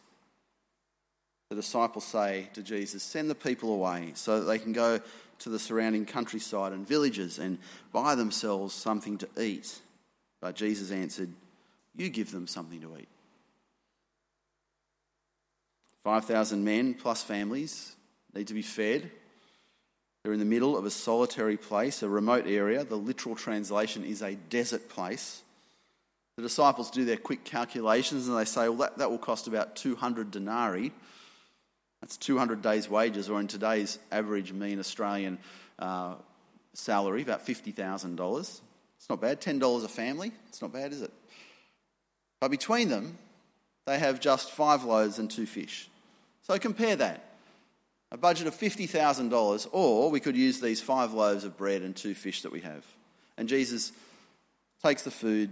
the 1.49 1.57
disciples 1.57 2.05
say 2.05 2.49
to 2.55 2.63
Jesus, 2.63 3.03
Send 3.03 3.31
the 3.31 3.37
people 3.37 3.73
away 3.73 4.13
so 4.15 4.41
that 4.41 4.47
they 4.47 4.59
can 4.59 4.73
go 4.73 5.01
to 5.39 5.49
the 5.49 5.59
surrounding 5.59 6.05
countryside 6.05 6.73
and 6.73 6.87
villages 6.87 7.39
and 7.39 7.59
buy 7.93 8.17
themselves 8.17 8.75
something 8.75 9.19
to 9.19 9.29
eat. 9.41 9.81
But 10.41 10.57
Jesus 10.57 10.91
answered, 10.91 11.31
You 11.95 12.09
give 12.09 12.33
them 12.33 12.49
something 12.49 12.81
to 12.81 12.97
eat. 12.99 13.09
5,000 16.03 16.65
men 16.65 16.95
plus 16.95 17.23
families 17.23 17.95
need 18.35 18.49
to 18.49 18.55
be 18.55 18.63
fed. 18.63 19.11
They're 20.27 20.33
in 20.33 20.41
the 20.41 20.45
middle 20.45 20.77
of 20.77 20.85
a 20.85 20.91
solitary 20.91 21.57
place, 21.57 22.03
a 22.03 22.09
remote 22.09 22.49
area. 22.49 22.83
The 22.83 22.97
literal 22.97 23.37
translation 23.37 24.05
is 24.05 24.23
a 24.23 24.35
desert 24.35 24.89
place. 24.89 25.41
The 26.37 26.43
disciples 26.43 26.91
do 26.91 27.05
their 27.05 27.17
quick 27.17 27.45
calculations 27.45 28.27
and 28.27 28.37
they 28.37 28.45
say, 28.45 28.69
well, 28.69 28.79
that, 28.79 28.99
that 28.99 29.09
will 29.09 29.19
cost 29.19 29.47
about 29.47 29.77
200 29.77 30.33
denarii. 30.33 30.91
That's 32.01 32.17
200 32.17 32.61
days' 32.61 32.91
wages, 32.91 33.31
or 33.31 33.39
in 33.39 33.47
today's 33.47 34.01
average 34.11 34.53
mean 34.53 34.81
Australian 34.81 35.39
uh, 35.79 36.17
salary, 36.75 37.23
about 37.23 37.47
$50,000. 37.47 38.41
It's 38.41 39.09
not 39.09 39.21
bad. 39.21 39.41
$10 39.41 39.85
a 39.85 39.89
family. 39.89 40.33
It's 40.49 40.61
not 40.61 40.73
bad, 40.73 40.91
is 40.91 41.03
it? 41.03 41.13
But 42.41 42.51
between 42.51 42.89
them, 42.89 43.17
they 43.87 44.01
have 44.01 44.19
just 44.19 44.51
five 44.51 44.83
loaves 44.83 45.21
and 45.21 45.31
two 45.31 45.47
fish. 45.47 45.89
So 46.43 46.59
compare 46.59 46.97
that. 46.97 47.26
A 48.13 48.17
budget 48.17 48.47
of 48.47 48.55
$50,000, 48.55 49.69
or 49.73 50.11
we 50.11 50.21
could 50.21 50.37
use 50.37 50.61
these 50.61 50.81
five 50.81 51.13
loaves 51.13 51.45
of 51.45 51.57
bread 51.57 51.83
and 51.83 51.95
two 51.95 52.15
fish 52.15 52.43
that 52.43 52.53
we 52.53 52.61
have. 52.61 52.85
And 53.37 53.49
Jesus 53.49 53.93
takes 54.83 55.03
the 55.03 55.11
food, 55.11 55.51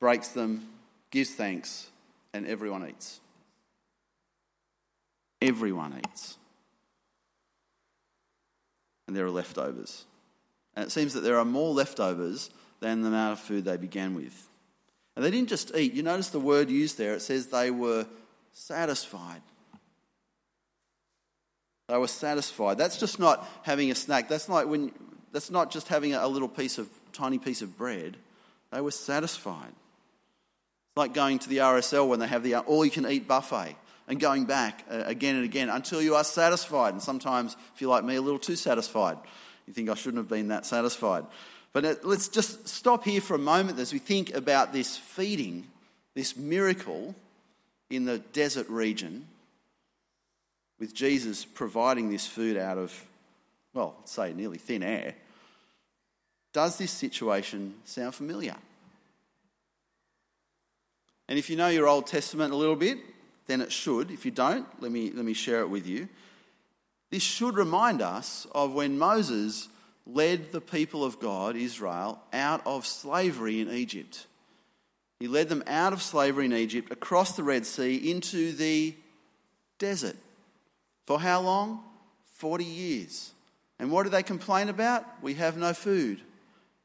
breaks 0.00 0.28
them, 0.28 0.68
gives 1.10 1.30
thanks, 1.30 1.88
and 2.32 2.46
everyone 2.46 2.88
eats. 2.88 3.20
Everyone 5.40 6.00
eats. 6.06 6.36
And 9.06 9.16
there 9.16 9.24
are 9.24 9.30
leftovers. 9.30 10.04
And 10.74 10.84
it 10.84 10.90
seems 10.90 11.14
that 11.14 11.20
there 11.20 11.38
are 11.38 11.44
more 11.44 11.72
leftovers 11.72 12.50
than 12.80 13.02
the 13.02 13.08
amount 13.08 13.32
of 13.32 13.40
food 13.40 13.64
they 13.64 13.76
began 13.76 14.14
with. 14.14 14.48
And 15.16 15.24
they 15.24 15.30
didn't 15.30 15.48
just 15.48 15.74
eat. 15.74 15.94
You 15.94 16.02
notice 16.02 16.30
the 16.30 16.38
word 16.38 16.70
used 16.70 16.98
there. 16.98 17.14
It 17.14 17.22
says 17.22 17.46
they 17.46 17.70
were 17.70 18.06
satisfied. 18.52 19.42
They 21.88 21.96
were 21.96 22.06
satisfied. 22.06 22.76
That's 22.76 22.98
just 22.98 23.18
not 23.18 23.48
having 23.62 23.90
a 23.90 23.94
snack. 23.94 24.28
That's 24.28 24.48
like 24.48 24.66
when 24.66 24.92
that's 25.32 25.50
not 25.50 25.70
just 25.70 25.88
having 25.88 26.14
a 26.14 26.28
little 26.28 26.48
piece 26.48 26.78
of 26.78 26.88
tiny 27.12 27.38
piece 27.38 27.62
of 27.62 27.76
bread. 27.76 28.16
They 28.70 28.80
were 28.80 28.90
satisfied. 28.90 29.68
It's 29.70 30.96
like 30.96 31.14
going 31.14 31.38
to 31.40 31.48
the 31.48 31.58
RSL 31.58 32.06
when 32.06 32.20
they 32.20 32.26
have 32.26 32.42
the 32.42 32.56
all 32.56 32.84
you 32.84 32.90
can 32.90 33.06
eat 33.06 33.26
buffet 33.26 33.76
and 34.06 34.20
going 34.20 34.44
back 34.44 34.84
uh, 34.90 35.02
again 35.06 35.36
and 35.36 35.44
again 35.44 35.70
until 35.70 36.02
you 36.02 36.14
are 36.14 36.24
satisfied. 36.24 36.92
And 36.92 37.02
sometimes, 37.02 37.56
if 37.74 37.80
you're 37.80 37.90
like 37.90 38.04
me, 38.04 38.16
a 38.16 38.22
little 38.22 38.38
too 38.38 38.56
satisfied. 38.56 39.16
You 39.66 39.72
think 39.72 39.88
I 39.88 39.94
shouldn't 39.94 40.18
have 40.18 40.28
been 40.28 40.48
that 40.48 40.66
satisfied. 40.66 41.24
But 41.72 41.84
uh, 41.84 41.94
let's 42.02 42.28
just 42.28 42.68
stop 42.68 43.04
here 43.04 43.20
for 43.20 43.34
a 43.34 43.38
moment 43.38 43.78
as 43.78 43.94
we 43.94 43.98
think 43.98 44.34
about 44.34 44.74
this 44.74 44.96
feeding, 44.96 45.66
this 46.14 46.36
miracle 46.36 47.14
in 47.88 48.04
the 48.04 48.18
desert 48.18 48.68
region 48.68 49.26
with 50.78 50.94
Jesus 50.94 51.44
providing 51.44 52.10
this 52.10 52.26
food 52.26 52.56
out 52.56 52.78
of, 52.78 52.92
well, 53.74 53.96
say 54.04 54.32
nearly 54.32 54.58
thin 54.58 54.82
air, 54.82 55.14
does 56.52 56.78
this 56.78 56.90
situation 56.90 57.74
sound 57.84 58.14
familiar? 58.14 58.56
And 61.28 61.38
if 61.38 61.50
you 61.50 61.56
know 61.56 61.68
your 61.68 61.88
Old 61.88 62.06
Testament 62.06 62.52
a 62.52 62.56
little 62.56 62.76
bit, 62.76 62.98
then 63.46 63.60
it 63.60 63.70
should. 63.70 64.10
If 64.10 64.24
you 64.24 64.30
don't, 64.30 64.66
let 64.80 64.90
me, 64.90 65.10
let 65.10 65.24
me 65.24 65.34
share 65.34 65.60
it 65.60 65.68
with 65.68 65.86
you. 65.86 66.08
This 67.10 67.22
should 67.22 67.56
remind 67.56 68.02
us 68.02 68.46
of 68.52 68.72
when 68.72 68.98
Moses 68.98 69.68
led 70.06 70.52
the 70.52 70.60
people 70.60 71.04
of 71.04 71.20
God, 71.20 71.56
Israel, 71.56 72.20
out 72.32 72.66
of 72.66 72.86
slavery 72.86 73.60
in 73.60 73.70
Egypt. 73.70 74.26
He 75.20 75.28
led 75.28 75.48
them 75.48 75.64
out 75.66 75.92
of 75.92 76.02
slavery 76.02 76.46
in 76.46 76.52
Egypt, 76.52 76.92
across 76.92 77.36
the 77.36 77.42
Red 77.42 77.66
Sea, 77.66 78.10
into 78.10 78.52
the 78.52 78.94
desert. 79.78 80.16
For 81.08 81.18
how 81.18 81.40
long? 81.40 81.82
40 82.34 82.66
years. 82.66 83.32
And 83.78 83.90
what 83.90 84.02
did 84.02 84.12
they 84.12 84.22
complain 84.22 84.68
about? 84.68 85.06
We 85.22 85.32
have 85.34 85.56
no 85.56 85.72
food. 85.72 86.20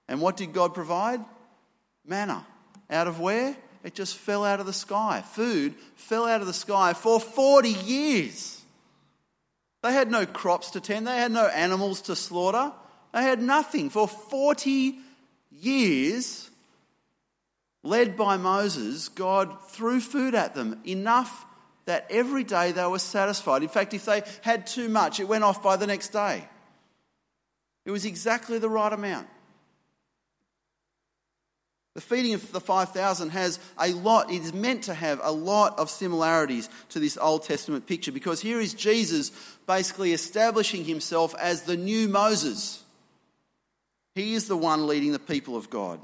And 0.07 0.21
what 0.21 0.37
did 0.37 0.53
God 0.53 0.73
provide? 0.73 1.19
Manna. 2.07 2.47
Out 2.89 3.07
of 3.07 3.19
where? 3.19 3.57
It 3.83 3.93
just 3.93 4.15
fell 4.15 4.45
out 4.45 4.61
of 4.61 4.65
the 4.65 4.71
sky. 4.71 5.21
Food 5.33 5.75
fell 5.97 6.25
out 6.25 6.39
of 6.39 6.47
the 6.47 6.53
sky 6.53 6.93
for 6.93 7.19
40 7.19 7.67
years. 7.67 8.61
They 9.81 9.91
had 9.91 10.09
no 10.09 10.25
crops 10.25 10.71
to 10.71 10.79
tend, 10.79 11.05
they 11.05 11.17
had 11.17 11.33
no 11.33 11.47
animals 11.47 11.99
to 12.03 12.15
slaughter, 12.15 12.71
they 13.13 13.23
had 13.23 13.41
nothing. 13.41 13.89
For 13.89 14.07
40 14.07 14.99
years, 15.51 16.49
led 17.83 18.15
by 18.15 18.37
Moses, 18.37 19.09
God 19.09 19.67
threw 19.67 19.99
food 19.99 20.33
at 20.33 20.55
them, 20.55 20.79
enough 20.87 21.45
that 21.85 22.07
every 22.09 22.43
day 22.43 22.71
they 22.71 22.85
were 22.85 22.99
satisfied. 22.99 23.63
In 23.63 23.69
fact, 23.69 23.93
if 23.93 24.05
they 24.05 24.23
had 24.41 24.67
too 24.67 24.89
much, 24.89 25.19
it 25.19 25.27
went 25.27 25.43
off 25.43 25.61
by 25.61 25.75
the 25.75 25.87
next 25.87 26.09
day. 26.09 26.43
It 27.85 27.91
was 27.91 28.05
exactly 28.05 28.59
the 28.59 28.69
right 28.69 28.93
amount. 28.93 29.27
The 31.95 32.01
feeding 32.01 32.33
of 32.33 32.51
the 32.51 32.61
5,000 32.61 33.29
has 33.29 33.59
a 33.77 33.91
lot, 33.91 34.31
it 34.31 34.41
is 34.41 34.51
meant 34.51 34.85
to 34.85 34.95
have 34.95 35.19
a 35.21 35.31
lot 35.31 35.77
of 35.77 35.91
similarities 35.91 36.67
to 36.89 36.99
this 36.99 37.17
Old 37.17 37.43
Testament 37.43 37.85
picture 37.85 38.11
because 38.11 38.41
here 38.41 38.59
is 38.59 38.73
Jesus 38.73 39.31
basically 39.67 40.11
establishing 40.11 40.85
himself 40.85 41.35
as 41.39 41.63
the 41.63 41.77
new 41.77 42.07
Moses. 42.07 42.81
He 44.15 44.33
is 44.33 44.47
the 44.47 44.57
one 44.57 44.87
leading 44.87 45.11
the 45.11 45.19
people 45.19 45.55
of 45.55 45.69
God. 45.69 45.99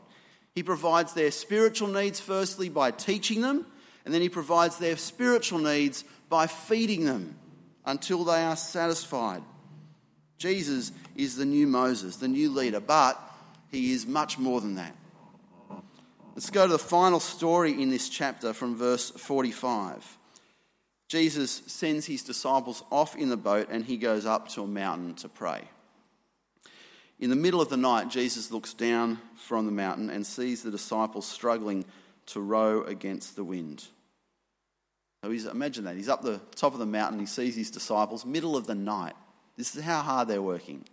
He 0.54 0.62
provides 0.62 1.14
their 1.14 1.32
spiritual 1.32 1.88
needs 1.88 2.20
firstly 2.20 2.70
by 2.70 2.92
teaching 2.92 3.42
them 3.42 3.66
and 4.10 4.14
then 4.16 4.24
he 4.24 4.30
provides 4.30 4.80
their 4.80 4.98
spiritual 4.98 5.60
needs 5.60 6.04
by 6.30 6.48
feeding 6.48 7.06
them 7.06 7.38
until 7.86 8.24
they 8.24 8.42
are 8.42 8.56
satisfied. 8.56 9.44
Jesus 10.40 10.92
is 11.16 11.36
the 11.36 11.46
new 11.46 11.68
Moses, 11.68 12.16
the 12.16 12.28
new 12.28 12.50
leader, 12.50 12.80
but 12.80 13.22
he 13.70 13.92
is 13.92 14.08
much 14.08 14.40
more 14.40 14.62
than 14.62 14.74
that. 14.74 14.96
Let's 16.34 16.50
go 16.50 16.66
to 16.66 16.72
the 16.72 16.80
final 16.80 17.20
story 17.20 17.80
in 17.80 17.92
this 17.92 18.10
chapter 18.10 18.52
from 18.52 18.76
verse 18.76 19.12
45. 19.12 20.18
Jesus 21.08 21.62
sends 21.68 22.08
his 22.08 22.24
disciples 22.24 22.82
off 22.92 23.16
in 23.16 23.30
the 23.30 23.38
boat 23.38 23.68
and 23.70 23.86
he 23.86 23.98
goes 23.98 24.26
up 24.26 24.50
to 24.50 24.64
a 24.64 24.68
mountain 24.68 25.14
to 25.18 25.30
pray. 25.30 25.62
In 27.20 27.30
the 27.30 27.36
middle 27.36 27.62
of 27.62 27.70
the 27.70 27.78
night, 27.78 28.10
Jesus 28.10 28.50
looks 28.50 28.74
down 28.74 29.20
from 29.36 29.68
the 29.68 29.72
mountain 29.72 30.10
and 30.10 30.26
sees 30.26 30.64
the 30.64 30.72
disciples 30.72 31.28
struggling 31.28 31.86
to 32.26 32.42
row 32.42 32.82
against 32.82 33.36
the 33.36 33.44
wind. 33.44 33.86
So 35.24 35.32
he's, 35.32 35.46
imagine 35.46 35.84
that. 35.86 35.96
He's 35.96 36.10
up 36.10 36.22
the 36.22 36.40
top 36.56 36.74
of 36.74 36.80
the 36.80 36.86
mountain, 36.86 37.20
he 37.20 37.26
sees 37.26 37.56
his 37.56 37.72
disciples, 37.72 38.26
middle 38.26 38.56
of 38.56 38.68
the 38.68 38.76
night. 38.76 39.14
This 39.58 39.76
is 39.76 39.84
how 39.84 40.02
hard 40.02 40.28
they're 40.28 40.42
working. 40.42 40.86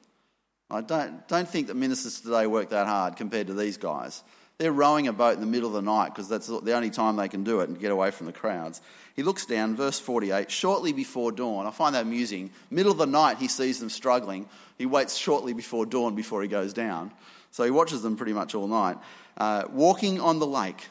I 0.68 0.80
don't, 0.80 1.26
don't 1.28 1.48
think 1.48 1.68
that 1.68 1.76
ministers 1.76 2.20
today 2.20 2.46
work 2.48 2.70
that 2.70 2.88
hard 2.88 3.16
compared 3.16 3.46
to 3.46 3.54
these 3.54 3.76
guys. 3.76 4.24
They're 4.58 4.72
rowing 4.72 5.06
a 5.06 5.12
boat 5.12 5.34
in 5.34 5.40
the 5.40 5.46
middle 5.46 5.68
of 5.68 5.74
the 5.74 5.82
night 5.82 6.08
because 6.08 6.28
that's 6.28 6.46
the 6.46 6.72
only 6.72 6.90
time 6.90 7.16
they 7.16 7.28
can 7.28 7.44
do 7.44 7.60
it 7.60 7.68
and 7.68 7.78
get 7.78 7.92
away 7.92 8.10
from 8.10 8.26
the 8.26 8.32
crowds. 8.32 8.80
He 9.14 9.22
looks 9.22 9.44
down, 9.44 9.76
verse 9.76 10.00
48, 10.00 10.50
shortly 10.50 10.92
before 10.92 11.30
dawn. 11.30 11.66
I 11.66 11.70
find 11.70 11.94
that 11.94 12.02
amusing. 12.02 12.50
Middle 12.70 12.90
of 12.90 12.98
the 12.98 13.06
night, 13.06 13.36
he 13.36 13.48
sees 13.48 13.78
them 13.78 13.90
struggling. 13.90 14.48
He 14.78 14.86
waits 14.86 15.16
shortly 15.16 15.52
before 15.52 15.84
dawn 15.84 16.14
before 16.14 16.42
he 16.42 16.48
goes 16.48 16.72
down. 16.72 17.12
So 17.50 17.64
he 17.64 17.70
watches 17.70 18.02
them 18.02 18.16
pretty 18.16 18.32
much 18.32 18.54
all 18.54 18.66
night. 18.66 18.96
Uh, 19.36 19.64
walking 19.70 20.20
on 20.20 20.38
the 20.38 20.46
lake. 20.46 20.88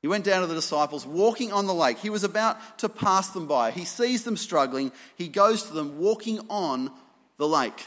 He 0.00 0.08
went 0.08 0.24
down 0.24 0.42
to 0.42 0.46
the 0.46 0.54
disciples 0.54 1.06
walking 1.06 1.52
on 1.52 1.66
the 1.66 1.74
lake. 1.74 1.98
He 1.98 2.10
was 2.10 2.24
about 2.24 2.78
to 2.78 2.88
pass 2.88 3.30
them 3.30 3.46
by. 3.46 3.72
He 3.72 3.84
sees 3.84 4.22
them 4.24 4.36
struggling. 4.36 4.92
He 5.16 5.28
goes 5.28 5.64
to 5.64 5.72
them 5.72 5.98
walking 5.98 6.40
on 6.48 6.90
the 7.36 7.48
lake. 7.48 7.86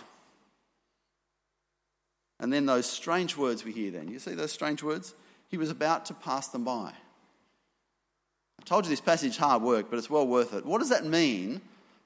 And 2.40 2.52
then 2.52 2.66
those 2.66 2.86
strange 2.86 3.38
words 3.38 3.64
we 3.64 3.72
hear 3.72 3.92
then. 3.92 4.10
You 4.10 4.20
see 4.20 4.34
those 4.34 4.52
strange 4.52 4.84
words? 4.84 5.14
He 5.48 5.58
was 5.58 5.70
about 5.70 6.06
to 6.08 6.14
pass 6.14 6.48
them 6.48 6.64
by. 6.64 6.92
I 8.60 8.64
told 8.66 8.86
you 8.86 8.90
this 8.90 9.02
passage 9.02 9.38
hard 9.38 9.62
work, 9.62 9.88
but 9.90 9.98
it's 9.98 10.10
well 10.10 10.28
worth 10.28 10.54
it. 10.54 10.66
What 10.66 10.80
does 10.80 10.90
that 10.90 11.06
mean 11.06 11.62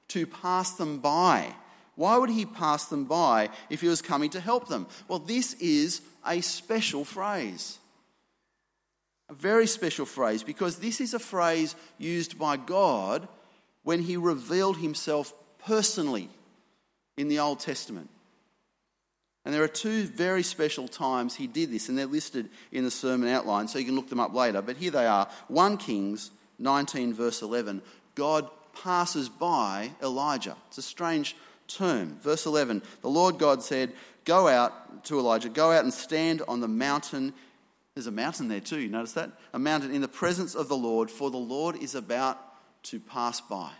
to 0.08 0.26
pass 0.26 0.72
them 0.72 0.98
by? 0.98 1.54
Why 1.96 2.18
would 2.18 2.30
he 2.30 2.44
pass 2.44 2.84
them 2.86 3.04
by 3.04 3.48
if 3.70 3.80
he 3.80 3.88
was 3.88 4.02
coming 4.02 4.30
to 4.30 4.40
help 4.40 4.68
them? 4.68 4.86
Well, 5.08 5.18
this 5.18 5.54
is 5.54 6.02
a 6.26 6.40
special 6.42 7.04
phrase. 7.04 7.78
A 9.28 9.34
very 9.34 9.66
special 9.66 10.06
phrase 10.06 10.42
because 10.42 10.78
this 10.78 11.00
is 11.00 11.14
a 11.14 11.18
phrase 11.18 11.74
used 11.98 12.38
by 12.38 12.56
God 12.56 13.28
when 13.82 14.02
he 14.02 14.16
revealed 14.16 14.78
himself 14.78 15.32
personally 15.64 16.28
in 17.16 17.28
the 17.28 17.38
Old 17.38 17.60
Testament. 17.60 18.10
And 19.44 19.54
there 19.54 19.62
are 19.62 19.68
two 19.68 20.04
very 20.06 20.42
special 20.42 20.88
times 20.88 21.36
he 21.36 21.46
did 21.46 21.70
this, 21.70 21.88
and 21.88 21.96
they're 21.96 22.06
listed 22.06 22.48
in 22.72 22.82
the 22.82 22.90
sermon 22.90 23.28
outline, 23.28 23.68
so 23.68 23.78
you 23.78 23.84
can 23.84 23.94
look 23.94 24.08
them 24.08 24.18
up 24.18 24.34
later. 24.34 24.60
But 24.60 24.76
here 24.76 24.90
they 24.90 25.06
are 25.06 25.28
1 25.46 25.76
Kings 25.76 26.32
19, 26.58 27.14
verse 27.14 27.42
11. 27.42 27.80
God 28.16 28.50
passes 28.82 29.28
by 29.28 29.92
Elijah. 30.02 30.56
It's 30.66 30.78
a 30.78 30.82
strange 30.82 31.36
term. 31.68 32.18
Verse 32.20 32.46
11 32.46 32.82
The 33.02 33.08
Lord 33.08 33.38
God 33.38 33.62
said, 33.62 33.92
Go 34.24 34.48
out 34.48 35.04
to 35.04 35.18
Elijah, 35.20 35.48
go 35.48 35.70
out 35.70 35.84
and 35.84 35.94
stand 35.94 36.42
on 36.48 36.60
the 36.60 36.68
mountain. 36.68 37.32
There's 37.96 38.06
a 38.06 38.12
mountain 38.12 38.48
there 38.48 38.60
too, 38.60 38.78
you 38.78 38.90
notice 38.90 39.12
that? 39.12 39.32
A 39.54 39.58
mountain 39.58 39.90
in 39.90 40.02
the 40.02 40.08
presence 40.08 40.54
of 40.54 40.68
the 40.68 40.76
Lord, 40.76 41.10
for 41.10 41.30
the 41.30 41.38
Lord 41.38 41.76
is 41.76 41.94
about 41.94 42.38
to 42.84 43.00
pass 43.00 43.40
by. 43.40 43.70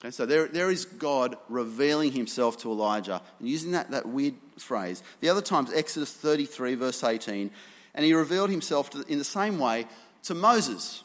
Okay, 0.00 0.12
so 0.12 0.24
there, 0.24 0.46
there 0.46 0.70
is 0.70 0.84
God 0.84 1.36
revealing 1.48 2.12
himself 2.12 2.58
to 2.58 2.70
Elijah 2.70 3.20
and 3.40 3.48
using 3.48 3.72
that, 3.72 3.90
that 3.90 4.06
weird 4.06 4.36
phrase. 4.56 5.02
The 5.18 5.30
other 5.30 5.42
times, 5.42 5.72
Exodus 5.72 6.12
33, 6.12 6.76
verse 6.76 7.02
18, 7.02 7.50
and 7.94 8.04
he 8.04 8.14
revealed 8.14 8.50
himself 8.50 8.90
to, 8.90 9.04
in 9.08 9.18
the 9.18 9.24
same 9.24 9.58
way 9.58 9.88
to 10.22 10.34
Moses. 10.36 11.02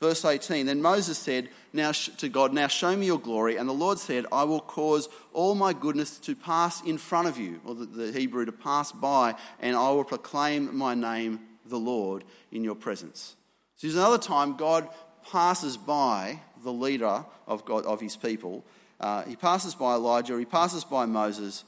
Verse 0.00 0.24
18 0.24 0.66
Then 0.66 0.80
Moses 0.80 1.18
said 1.18 1.48
now 1.72 1.92
to 1.92 2.28
God, 2.28 2.52
Now 2.52 2.68
show 2.68 2.96
me 2.96 3.06
your 3.06 3.18
glory. 3.18 3.56
And 3.56 3.68
the 3.68 3.74
Lord 3.74 3.98
said, 3.98 4.26
I 4.30 4.44
will 4.44 4.60
cause 4.60 5.08
all 5.32 5.54
my 5.54 5.72
goodness 5.72 6.18
to 6.18 6.36
pass 6.36 6.82
in 6.82 6.98
front 6.98 7.28
of 7.28 7.38
you, 7.38 7.60
or 7.64 7.74
the, 7.74 7.86
the 7.86 8.12
Hebrew 8.12 8.44
to 8.44 8.52
pass 8.52 8.92
by, 8.92 9.34
and 9.60 9.76
I 9.76 9.90
will 9.90 10.04
proclaim 10.04 10.76
my 10.76 10.94
name, 10.94 11.40
the 11.66 11.78
Lord, 11.78 12.24
in 12.52 12.64
your 12.64 12.76
presence. 12.76 13.36
So 13.76 13.86
there's 13.86 13.96
another 13.96 14.18
time 14.18 14.56
God 14.56 14.88
passes 15.30 15.76
by 15.76 16.40
the 16.62 16.72
leader 16.72 17.24
of, 17.46 17.64
God, 17.64 17.84
of 17.84 18.00
his 18.00 18.16
people. 18.16 18.64
Uh, 19.00 19.22
he 19.24 19.36
passes 19.36 19.74
by 19.74 19.94
Elijah, 19.94 20.38
he 20.38 20.44
passes 20.44 20.84
by 20.84 21.06
Moses. 21.06 21.64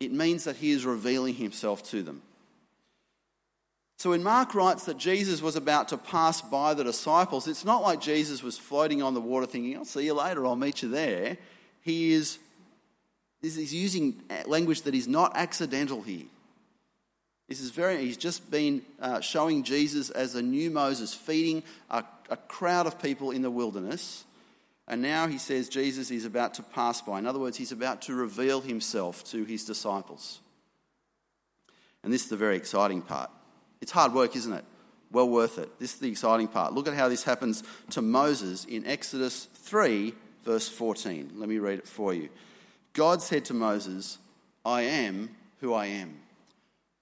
It 0.00 0.12
means 0.12 0.44
that 0.44 0.56
he 0.56 0.70
is 0.70 0.86
revealing 0.86 1.34
himself 1.34 1.82
to 1.90 2.02
them. 2.02 2.22
So 4.00 4.08
when 4.08 4.22
Mark 4.22 4.54
writes 4.54 4.86
that 4.86 4.96
Jesus 4.96 5.42
was 5.42 5.56
about 5.56 5.88
to 5.88 5.98
pass 5.98 6.40
by 6.40 6.72
the 6.72 6.82
disciples, 6.82 7.46
it's 7.46 7.66
not 7.66 7.82
like 7.82 8.00
Jesus 8.00 8.42
was 8.42 8.56
floating 8.56 9.02
on 9.02 9.12
the 9.12 9.20
water 9.20 9.44
thinking, 9.44 9.76
I'll 9.76 9.84
see 9.84 10.06
you 10.06 10.14
later, 10.14 10.46
I'll 10.46 10.56
meet 10.56 10.80
you 10.80 10.88
there. 10.88 11.36
He 11.82 12.14
is 12.14 12.38
he's 13.42 13.74
using 13.74 14.22
language 14.46 14.80
that 14.82 14.94
is 14.94 15.06
not 15.06 15.36
accidental 15.36 16.00
here. 16.00 16.24
This 17.46 17.60
is 17.60 17.72
very, 17.72 17.98
he's 17.98 18.16
just 18.16 18.50
been 18.50 18.80
uh, 19.02 19.20
showing 19.20 19.64
Jesus 19.64 20.08
as 20.08 20.34
a 20.34 20.40
new 20.40 20.70
Moses, 20.70 21.12
feeding 21.12 21.62
a, 21.90 22.02
a 22.30 22.38
crowd 22.38 22.86
of 22.86 23.02
people 23.02 23.32
in 23.32 23.42
the 23.42 23.50
wilderness. 23.50 24.24
And 24.88 25.02
now 25.02 25.26
he 25.26 25.36
says 25.36 25.68
Jesus 25.68 26.10
is 26.10 26.24
about 26.24 26.54
to 26.54 26.62
pass 26.62 27.02
by. 27.02 27.18
In 27.18 27.26
other 27.26 27.38
words, 27.38 27.58
he's 27.58 27.70
about 27.70 28.00
to 28.02 28.14
reveal 28.14 28.62
himself 28.62 29.24
to 29.24 29.44
his 29.44 29.66
disciples. 29.66 30.40
And 32.02 32.10
this 32.10 32.22
is 32.22 32.30
the 32.30 32.38
very 32.38 32.56
exciting 32.56 33.02
part. 33.02 33.30
It's 33.80 33.92
hard 33.92 34.12
work, 34.12 34.36
isn't 34.36 34.52
it? 34.52 34.64
Well 35.10 35.28
worth 35.28 35.58
it. 35.58 35.78
This 35.78 35.94
is 35.94 36.00
the 36.00 36.08
exciting 36.08 36.48
part. 36.48 36.72
Look 36.72 36.86
at 36.86 36.94
how 36.94 37.08
this 37.08 37.24
happens 37.24 37.62
to 37.90 38.02
Moses 38.02 38.64
in 38.64 38.86
Exodus 38.86 39.46
3, 39.54 40.14
verse 40.44 40.68
14. 40.68 41.32
Let 41.34 41.48
me 41.48 41.58
read 41.58 41.78
it 41.78 41.88
for 41.88 42.14
you. 42.14 42.28
God 42.92 43.22
said 43.22 43.44
to 43.46 43.54
Moses, 43.54 44.18
I 44.64 44.82
am 44.82 45.30
who 45.60 45.74
I 45.74 45.86
am. 45.86 46.16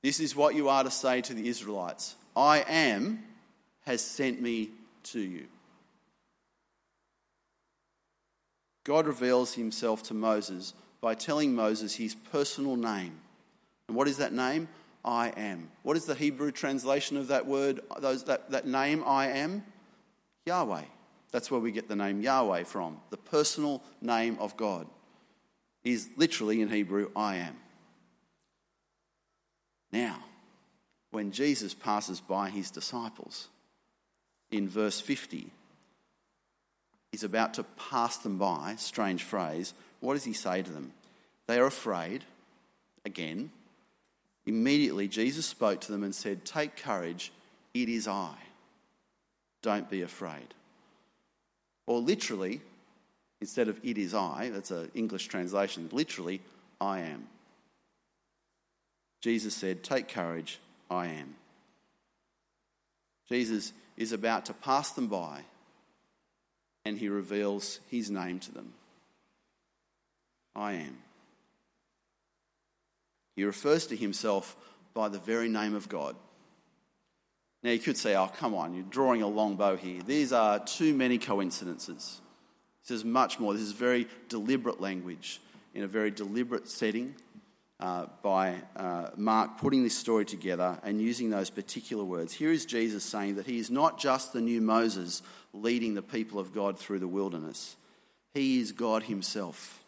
This 0.03 0.21
is 0.21 0.37
what 0.37 0.55
you 0.55 0.69
are 0.69 0.85
to 0.85 0.91
say 0.91 1.21
to 1.23 1.35
the 1.35 1.49
Israelites 1.49 2.15
I 2.37 2.65
am 2.69 3.25
has 3.85 4.01
sent 4.01 4.41
me 4.41 4.71
to 5.05 5.21
you. 5.21 5.47
God 8.85 9.07
reveals 9.07 9.55
himself 9.55 10.03
to 10.05 10.15
Moses 10.15 10.73
by 11.01 11.15
telling 11.15 11.55
Moses 11.55 11.97
his 11.97 12.15
personal 12.15 12.77
name. 12.77 13.21
And 13.87 13.97
what 13.97 14.09
is 14.09 14.19
that 14.19 14.33
name? 14.33 14.69
I 15.05 15.29
am. 15.37 15.71
What 15.83 15.97
is 15.97 16.05
the 16.05 16.15
Hebrew 16.15 16.51
translation 16.51 17.17
of 17.17 17.29
that 17.29 17.47
word, 17.47 17.81
those, 18.01 18.25
that, 18.25 18.51
that 18.51 18.67
name, 18.67 19.03
I 19.07 19.29
am? 19.29 19.65
Yahweh. 20.47 20.85
That's 21.31 21.51
where 21.51 21.61
we 21.61 21.73
get 21.73 21.89
the 21.89 21.97
name 21.97 22.21
Yahweh 22.21 22.65
from. 22.65 23.01
The 23.11 23.17
personal 23.17 23.83
name 24.01 24.37
of 24.41 24.57
God 24.57 24.87
is 25.85 26.09
literally 26.17 26.61
in 26.61 26.69
Hebrew, 26.69 27.11
I 27.15 27.37
am. 27.37 27.57
Now, 29.93 30.23
when 31.11 31.33
Jesus 31.33 31.75
passes 31.75 32.21
by 32.21 32.51
his 32.51 32.71
disciples 32.71 33.49
in 34.51 34.69
verse 34.69 35.01
50, 35.01 35.51
he's 37.13 37.25
about 37.25 37.55
to 37.55 37.63
pass 37.63 38.19
them 38.19 38.39
by, 38.39 38.75
strange 38.77 39.23
phrase. 39.23 39.73
What 40.01 40.15
does 40.15 40.25
he 40.25 40.33
say 40.33 40.63
to 40.63 40.71
them? 40.71 40.93
They 41.47 41.59
are 41.59 41.67
afraid, 41.67 42.25
again. 43.05 43.51
Immediately, 44.49 45.09
Jesus 45.09 45.45
spoke 45.45 45.79
to 45.83 45.93
them 45.93 46.03
and 46.03 46.15
said, 46.15 46.43
Take 46.47 46.75
courage, 46.75 47.33
it 47.75 47.91
is 47.91 48.09
I. 48.09 48.35
Don't 49.61 49.91
be 49.91 50.01
afraid. 50.01 50.55
Or 51.87 52.01
literally, 52.01 52.63
instead 53.43 53.69
of 53.69 53.79
it 53.85 53.99
is 53.99 54.15
I, 54.15 54.49
that's 54.51 54.71
an 54.71 54.91
English 54.95 55.29
translation, 55.29 55.91
literally, 55.93 56.41
I 56.81 57.01
am. 57.01 57.27
Jesus 59.21 59.53
said, 59.55 59.85
Take 59.85 60.09
courage, 60.09 60.59
I 60.91 61.09
am. 61.09 61.35
Jesus 63.29 63.75
is 63.99 64.13
about 64.13 64.47
to 64.47 64.55
pass 64.55 64.93
them 64.93 65.09
by 65.09 65.43
and 66.87 66.97
he 66.97 67.11
reveals 67.11 67.81
his 67.91 68.11
name 68.11 68.41
to 68.41 68.53
them 68.53 68.73
I 70.57 70.73
am. 70.73 70.97
He 73.39 73.45
refers 73.45 73.87
to 73.87 73.97
himself 73.97 74.57
by 74.95 75.09
the 75.09 75.21
very 75.21 75.49
name 75.49 75.77
of 75.77 75.89
God. 75.89 76.17
Now, 77.63 77.71
you 77.71 77.79
could 77.79 77.97
say, 77.97 78.17
oh, 78.17 78.27
come 78.27 78.53
on, 78.53 78.75
you're 78.75 78.83
drawing 78.83 79.23
a 79.23 79.29
long 79.29 79.55
bow 79.55 79.77
here. 79.77 80.03
These 80.03 80.33
are 80.33 80.59
too 80.59 80.93
many 80.93 81.19
coincidences. 81.19 82.21
This 82.83 82.97
is 82.97 83.05
much 83.05 83.39
more. 83.39 83.53
This 83.53 83.63
is 83.63 83.71
very 83.71 84.09
deliberate 84.29 84.81
language 84.81 85.41
in 85.73 85.85
a 85.85 85.87
very 85.87 86.11
deliberate 86.11 86.69
setting 86.69 87.15
uh, 87.79 88.07
by 88.23 88.57
uh, 88.75 89.11
Mark 89.17 89.59
putting 89.59 89.85
this 89.85 89.97
story 89.97 90.25
together 90.25 90.77
and 90.83 91.01
using 91.01 91.31
those 91.31 91.49
particular 91.49 92.03
words. 92.03 92.33
Here 92.33 92.51
is 92.51 92.67
Jesus 92.67 93.05
saying 93.05 93.37
that 93.37 93.47
he 93.47 93.61
is 93.61 93.71
not 93.71 94.01
just 94.01 94.33
the 94.33 94.41
new 94.41 94.61
Moses 94.61 95.23
leading 95.53 95.95
the 95.95 96.03
people 96.03 96.41
of 96.41 96.53
God 96.53 96.77
through 96.77 96.99
the 96.99 97.07
wilderness, 97.07 97.77
he 98.35 98.59
is 98.59 98.73
God 98.73 99.05
himself. 99.05 99.85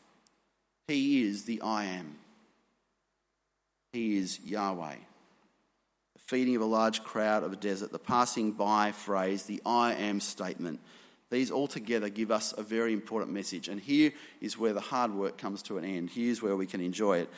He 0.87 1.25
is 1.25 1.47
the 1.47 1.61
I 1.63 1.87
am. 1.87 2.17
He 3.93 4.19
is 4.19 4.41
Yahweh. 4.41 4.95
The 6.15 6.21
feeding 6.21 6.57
of 6.57 6.63
a 6.63 6.67
large 6.67 7.03
crowd 7.03 7.43
of 7.43 7.53
a 7.53 7.57
desert, 7.57 7.93
the 7.93 7.99
passing 7.99 8.53
by 8.53 8.93
phrase, 8.93 9.45
the 9.45 9.61
I 9.67 9.95
am 9.95 10.21
statement. 10.21 10.81
These 11.31 11.51
all 11.51 11.69
together 11.69 12.09
give 12.09 12.31
us 12.31 12.53
a 12.57 12.63
very 12.63 12.93
important 12.93 13.33
message. 13.33 13.69
And 13.69 13.81
here 13.81 14.13
is 14.41 14.59
where 14.59 14.73
the 14.73 14.81
hard 14.81 15.13
work 15.15 15.39
comes 15.39 15.63
to 15.65 15.79
an 15.79 15.85
end. 15.85 16.11
Here's 16.11 16.43
where 16.43 16.57
we 16.57 16.67
can 16.67 16.81
enjoy 16.81 17.19
it. 17.19 17.31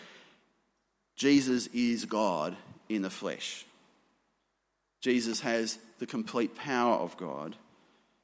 Jesus 1.17 1.69
is 1.69 2.07
God 2.07 2.57
in 2.89 3.03
the 3.03 3.11
flesh. 3.11 3.67
Jesus 5.03 5.41
has 5.41 5.79
the 5.99 6.07
complete 6.07 6.57
power 6.57 6.95
of 6.95 7.17
God. 7.17 7.57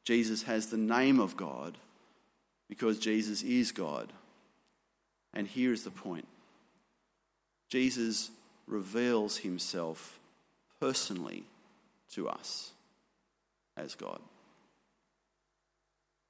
Jesus 0.05 0.45
has 0.45 0.69
the 0.69 0.79
name 0.79 1.21
of 1.21 1.37
God 1.37 1.77
because 2.69 2.99
Jesus 2.99 3.43
is 3.43 3.73
God. 3.73 4.11
And 5.35 5.47
here 5.47 5.73
is 5.73 5.85
the 5.85 5.91
point 5.91 6.27
Jesus 7.69 8.31
reveals 8.67 9.39
himself 9.39 10.19
personally 10.81 11.45
to 12.13 12.29
us 12.29 12.73
as 13.77 13.95
God. 13.95 14.21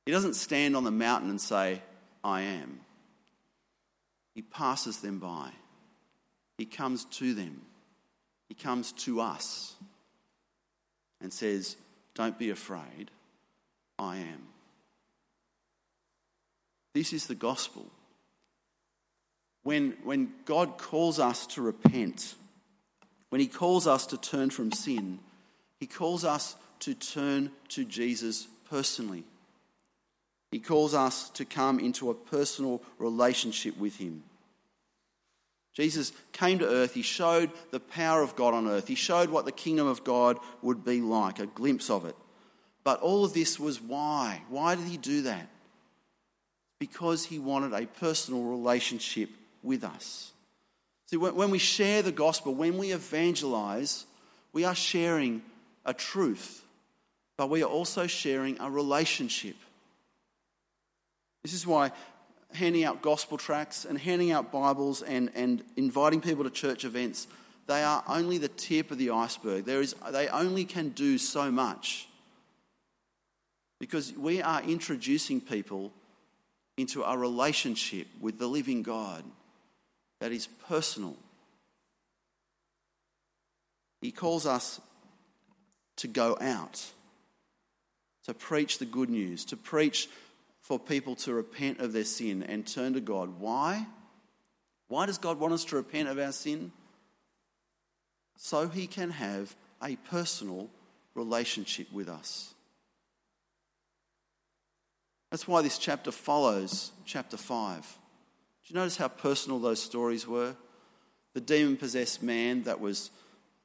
He 0.07 0.12
doesn't 0.12 0.35
stand 0.35 0.77
on 0.77 0.85
the 0.85 0.90
mountain 0.90 1.31
and 1.31 1.40
say, 1.40 1.83
I 2.24 2.42
am. 2.42 2.81
He 4.35 4.42
passes 4.42 5.01
them 5.01 5.18
by. 5.18 5.51
He 6.57 6.64
comes 6.64 7.05
to 7.05 7.35
them. 7.35 7.62
He 8.48 8.55
comes 8.55 8.92
to 8.92 9.20
us 9.20 9.74
and 11.20 11.33
says, 11.33 11.77
Don't 12.14 12.38
be 12.38 12.51
afraid. 12.51 13.11
I 13.98 14.16
am. 14.16 14.48
This 16.94 17.12
is 17.12 17.27
the 17.27 17.35
gospel. 17.35 17.87
When, 19.68 19.98
when 20.02 20.33
God 20.46 20.78
calls 20.78 21.20
us 21.20 21.46
to 21.48 21.61
repent, 21.61 22.37
when 23.28 23.42
He 23.42 23.46
calls 23.46 23.87
us 23.87 24.07
to 24.07 24.16
turn 24.16 24.48
from 24.48 24.72
sin, 24.72 25.18
He 25.78 25.85
calls 25.87 26.24
us 26.24 26.57
to 26.81 26.94
turn 26.94 27.50
to 27.68 27.85
Jesus 27.85 28.48
personally. 28.70 29.24
He 30.50 30.59
calls 30.59 30.94
us 30.94 31.28
to 31.35 31.44
come 31.44 31.81
into 31.81 32.09
a 32.09 32.14
personal 32.14 32.81
relationship 32.98 33.76
with 33.76 33.98
Him. 33.98 34.22
Jesus 35.74 36.12
came 36.33 36.61
to 36.61 36.66
earth, 36.66 36.94
he 36.94 37.02
showed 37.02 37.50
the 37.70 37.78
power 37.78 38.22
of 38.22 38.37
God 38.37 38.54
on 38.54 38.66
earth, 38.68 38.88
he 38.88 38.94
showed 38.94 39.28
what 39.28 39.44
the 39.44 39.52
kingdom 39.52 39.87
of 39.87 40.02
God 40.02 40.38
would 40.62 40.83
be 40.83 41.02
like, 41.02 41.40
a 41.40 41.46
glimpse 41.46 41.90
of 41.90 42.07
it. 42.07 42.16
But 42.85 43.00
all 43.00 43.22
of 43.22 43.35
this 43.35 43.61
was 43.61 43.83
why? 43.83 44.40
Why 44.48 44.76
did 44.76 44.87
he 44.87 44.96
do 44.96 45.22
that? 45.24 45.46
Because 46.78 47.26
he 47.26 47.38
wanted 47.38 47.74
a 47.74 47.85
personal 47.85 48.44
relationship 48.44 49.28
with 49.68 49.85
us. 49.85 50.33
See, 51.07 51.16
when 51.16 51.50
we 51.50 51.59
share 51.59 52.02
the 52.02 52.12
gospel, 52.12 52.54
when 52.54 52.76
we 52.76 52.92
evangelize, 52.92 54.07
we 54.52 54.64
are 54.64 54.74
sharing 54.74 55.42
a 55.87 55.94
truth, 55.94 56.64
but 57.37 57.48
we 57.48 57.62
are 57.62 57.70
also 57.70 58.07
sharing 58.07 58.61
a 58.61 58.70
relationship. 58.70 59.57
This 61.44 61.54
is 61.54 61.66
why 61.66 61.92
handing 62.52 62.85
out 62.85 63.02
gospel 63.02 63.38
tracts 63.38 63.85
and 63.85 63.98
handing 63.98 64.33
out 64.33 64.50
Bibles 64.50 65.02
and, 65.02 65.31
and 65.35 65.62
inviting 65.76 66.20
people 66.20 66.44
to 66.44 66.50
church 66.50 66.85
events, 66.85 67.26
they 67.66 67.83
are 67.83 68.02
only 68.09 68.38
the 68.38 68.48
tip 68.48 68.90
of 68.90 68.98
the 68.98 69.11
iceberg. 69.11 69.64
There 69.64 69.81
is, 69.81 69.94
they 70.11 70.28
only 70.28 70.64
can 70.64 70.90
do 70.90 71.18
so 71.18 71.50
much. 71.50 72.09
Because 73.78 74.12
we 74.14 74.42
are 74.42 74.62
introducing 74.62 75.40
people 75.40 75.92
into 76.76 77.02
a 77.02 77.16
relationship 77.16 78.09
with 78.20 78.38
the 78.38 78.46
living 78.46 78.83
God 78.83 79.22
that 80.20 80.33
is 80.33 80.46
personal. 80.68 81.16
He 84.00 84.11
calls 84.11 84.46
us 84.46 84.81
to 85.96 86.09
go 86.09 86.37
out, 86.40 86.85
to 88.24 88.35
preach 88.35 88.78
the 88.78 88.87
good 88.87 89.11
news, 89.11 89.44
to 89.46 89.57
preach 89.57 90.09
for 90.61 90.78
people 90.78 91.16
to 91.16 91.33
repent 91.33 91.81
of 91.81 91.92
their 91.92 92.04
sin 92.04 92.42
and 92.42 92.66
turn 92.66 92.94
to 92.94 93.00
God. 93.00 93.40
Why? 93.40 93.87
Why 94.88 95.07
does 95.07 95.18
God 95.18 95.38
want 95.40 95.54
us 95.54 95.64
to 95.66 95.76
repent 95.76 96.09
of 96.09 96.18
our 96.18 96.33
sin? 96.33 96.72
So 98.37 98.68
He 98.68 98.87
can 98.87 99.11
have 99.11 99.54
a 99.83 99.96
personal 99.96 100.68
relationship 101.14 101.92
with 101.92 102.09
us. 102.09 102.54
That's 105.31 105.46
why 105.46 105.62
this 105.62 105.78
chapter 105.78 106.11
follows 106.11 106.92
chapter 107.04 107.37
5. 107.37 107.98
Do 108.68 108.74
you 108.74 108.81
notice 108.81 108.98
how 108.98 109.09
personal 109.09 109.59
those 109.59 109.83
stories 109.83 110.26
were? 110.26 110.54
The 111.33 111.40
demon 111.40 111.78
possessed 111.78 112.22
man 112.22 112.64
that 112.64 112.81
was 112.81 113.11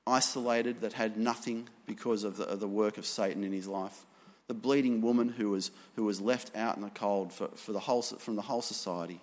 isolated, 0.07 0.81
that 0.81 0.93
had 0.93 1.17
nothing 1.17 1.67
because 1.85 2.23
of 2.23 2.37
the, 2.37 2.45
of 2.45 2.61
the 2.61 2.67
work 2.67 2.97
of 2.97 3.05
Satan 3.05 3.43
in 3.43 3.51
his 3.51 3.67
life 3.67 4.05
the 4.47 4.53
bleeding 4.53 5.01
woman 5.01 5.29
who 5.29 5.51
was, 5.51 5.71
who 5.95 6.03
was 6.03 6.19
left 6.19 6.55
out 6.55 6.75
in 6.75 6.83
the 6.83 6.89
cold 6.89 7.31
for, 7.31 7.47
for 7.55 7.71
the 7.71 7.79
whole, 7.79 8.01
from 8.01 8.35
the 8.35 8.41
whole 8.41 8.61
society. 8.61 9.19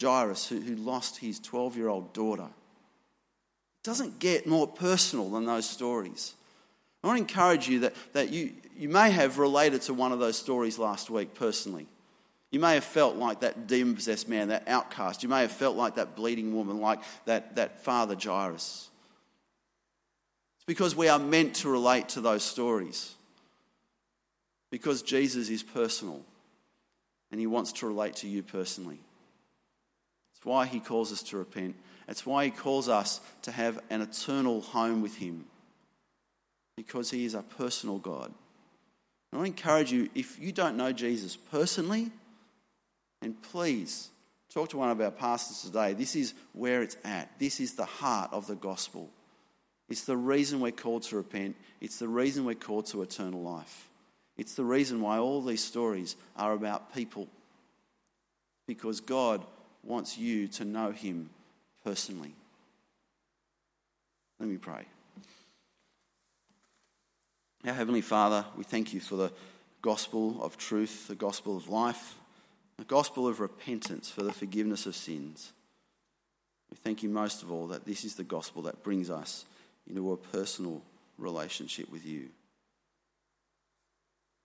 Jairus, 0.00 0.48
who, 0.48 0.60
who 0.60 0.76
lost 0.76 1.18
his 1.18 1.40
12 1.40 1.76
year 1.76 1.88
old 1.88 2.12
daughter. 2.12 2.44
It 2.44 3.84
doesn't 3.84 4.18
get 4.18 4.46
more 4.46 4.66
personal 4.66 5.30
than 5.30 5.44
those 5.44 5.68
stories. 5.68 6.34
I 7.02 7.08
want 7.08 7.18
to 7.18 7.22
encourage 7.22 7.68
you 7.68 7.80
that, 7.80 7.94
that 8.12 8.30
you, 8.30 8.52
you 8.76 8.88
may 8.88 9.10
have 9.10 9.38
related 9.38 9.82
to 9.82 9.94
one 9.94 10.12
of 10.12 10.18
those 10.18 10.38
stories 10.38 10.78
last 10.78 11.10
week 11.10 11.34
personally. 11.34 11.86
You 12.54 12.60
may 12.60 12.74
have 12.74 12.84
felt 12.84 13.16
like 13.16 13.40
that 13.40 13.66
demon 13.66 13.96
possessed 13.96 14.28
man, 14.28 14.46
that 14.46 14.68
outcast. 14.68 15.24
You 15.24 15.28
may 15.28 15.40
have 15.40 15.50
felt 15.50 15.76
like 15.76 15.96
that 15.96 16.14
bleeding 16.14 16.54
woman, 16.54 16.80
like 16.80 17.00
that, 17.24 17.56
that 17.56 17.82
father 17.82 18.14
Jairus. 18.14 18.88
It's 20.58 20.64
because 20.64 20.94
we 20.94 21.08
are 21.08 21.18
meant 21.18 21.56
to 21.56 21.68
relate 21.68 22.10
to 22.10 22.20
those 22.20 22.44
stories. 22.44 23.12
Because 24.70 25.02
Jesus 25.02 25.48
is 25.48 25.64
personal 25.64 26.22
and 27.32 27.40
he 27.40 27.48
wants 27.48 27.72
to 27.72 27.88
relate 27.88 28.14
to 28.18 28.28
you 28.28 28.44
personally. 28.44 29.00
It's 30.36 30.44
why 30.44 30.66
he 30.66 30.78
calls 30.78 31.10
us 31.10 31.24
to 31.24 31.36
repent. 31.36 31.74
It's 32.06 32.24
why 32.24 32.44
he 32.44 32.50
calls 32.52 32.88
us 32.88 33.20
to 33.42 33.50
have 33.50 33.80
an 33.90 34.00
eternal 34.00 34.60
home 34.60 35.02
with 35.02 35.16
him. 35.16 35.46
Because 36.76 37.10
he 37.10 37.24
is 37.24 37.34
a 37.34 37.42
personal 37.42 37.98
God. 37.98 38.32
I 39.32 39.44
encourage 39.44 39.90
you 39.90 40.08
if 40.14 40.38
you 40.38 40.52
don't 40.52 40.76
know 40.76 40.92
Jesus 40.92 41.34
personally, 41.36 42.12
and 43.24 43.40
please 43.42 44.10
talk 44.52 44.68
to 44.68 44.76
one 44.76 44.90
of 44.90 45.00
our 45.00 45.10
pastors 45.10 45.62
today. 45.62 45.94
This 45.94 46.14
is 46.14 46.34
where 46.52 46.82
it's 46.82 46.98
at. 47.04 47.30
This 47.38 47.58
is 47.58 47.72
the 47.72 47.86
heart 47.86 48.30
of 48.32 48.46
the 48.46 48.54
gospel. 48.54 49.08
It's 49.88 50.04
the 50.04 50.16
reason 50.16 50.60
we're 50.60 50.72
called 50.72 51.04
to 51.04 51.16
repent, 51.16 51.56
it's 51.80 51.98
the 51.98 52.06
reason 52.06 52.44
we're 52.44 52.54
called 52.54 52.86
to 52.86 53.02
eternal 53.02 53.42
life. 53.42 53.88
It's 54.36 54.54
the 54.54 54.64
reason 54.64 55.00
why 55.00 55.18
all 55.18 55.40
these 55.40 55.64
stories 55.64 56.16
are 56.36 56.52
about 56.52 56.94
people. 56.94 57.28
Because 58.66 59.00
God 59.00 59.42
wants 59.82 60.18
you 60.18 60.48
to 60.48 60.64
know 60.64 60.90
Him 60.90 61.30
personally. 61.82 62.34
Let 64.38 64.48
me 64.48 64.56
pray. 64.58 64.84
Our 67.66 67.72
Heavenly 67.72 68.02
Father, 68.02 68.44
we 68.56 68.64
thank 68.64 68.92
you 68.92 69.00
for 69.00 69.16
the 69.16 69.32
gospel 69.80 70.42
of 70.42 70.58
truth, 70.58 71.08
the 71.08 71.14
gospel 71.14 71.56
of 71.56 71.68
life, 71.68 72.16
the 72.76 72.84
gospel 72.84 73.28
of 73.28 73.40
repentance 73.40 74.10
for 74.10 74.22
the 74.22 74.32
forgiveness 74.32 74.86
of 74.86 74.96
sins. 74.96 75.52
We 76.70 76.76
thank 76.76 77.02
you 77.02 77.08
most 77.08 77.42
of 77.42 77.52
all 77.52 77.68
that 77.68 77.84
this 77.84 78.04
is 78.04 78.14
the 78.14 78.24
gospel 78.24 78.62
that 78.62 78.82
brings 78.82 79.10
us 79.10 79.44
into 79.88 80.12
a 80.12 80.16
personal 80.16 80.82
relationship 81.18 81.90
with 81.90 82.04
you. 82.04 82.30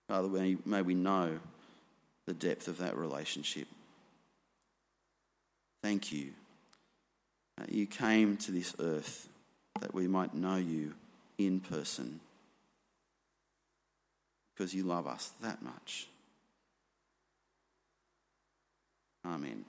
Father, 0.08 0.28
may 0.64 0.82
we 0.82 0.94
know 0.94 1.38
the 2.26 2.34
depth 2.34 2.68
of 2.68 2.78
that 2.78 2.96
relationship. 2.96 3.66
Thank 5.82 6.12
you. 6.12 6.30
that 7.56 7.72
you 7.72 7.86
came 7.86 8.36
to 8.38 8.52
this 8.52 8.74
earth 8.78 9.28
that 9.80 9.94
we 9.94 10.06
might 10.06 10.34
know 10.34 10.56
you 10.56 10.94
in 11.38 11.60
person 11.60 12.20
because 14.54 14.74
you 14.74 14.82
love 14.82 15.06
us 15.06 15.32
that 15.40 15.62
much. 15.62 16.06
Amen. 19.24 19.64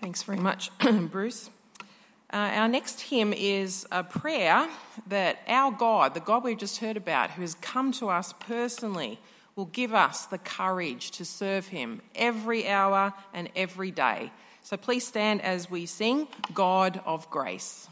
Thanks 0.00 0.22
very 0.22 0.38
much, 0.38 0.70
Bruce. 1.10 1.50
Uh, 2.32 2.36
our 2.36 2.68
next 2.68 3.02
hymn 3.02 3.34
is 3.34 3.86
a 3.92 4.02
prayer 4.02 4.66
that 5.08 5.40
our 5.46 5.70
God, 5.70 6.14
the 6.14 6.20
God 6.20 6.42
we've 6.42 6.56
just 6.56 6.78
heard 6.78 6.96
about, 6.96 7.32
who 7.32 7.42
has 7.42 7.54
come 7.56 7.92
to 7.92 8.08
us 8.08 8.32
personally, 8.40 9.18
will 9.56 9.66
give 9.66 9.92
us 9.92 10.24
the 10.24 10.38
courage 10.38 11.10
to 11.10 11.26
serve 11.26 11.68
Him 11.68 12.00
every 12.14 12.66
hour 12.66 13.12
and 13.34 13.50
every 13.54 13.90
day. 13.90 14.32
So 14.62 14.78
please 14.78 15.06
stand 15.06 15.42
as 15.42 15.70
we 15.70 15.84
sing 15.84 16.28
God 16.54 17.02
of 17.04 17.28
Grace. 17.28 17.89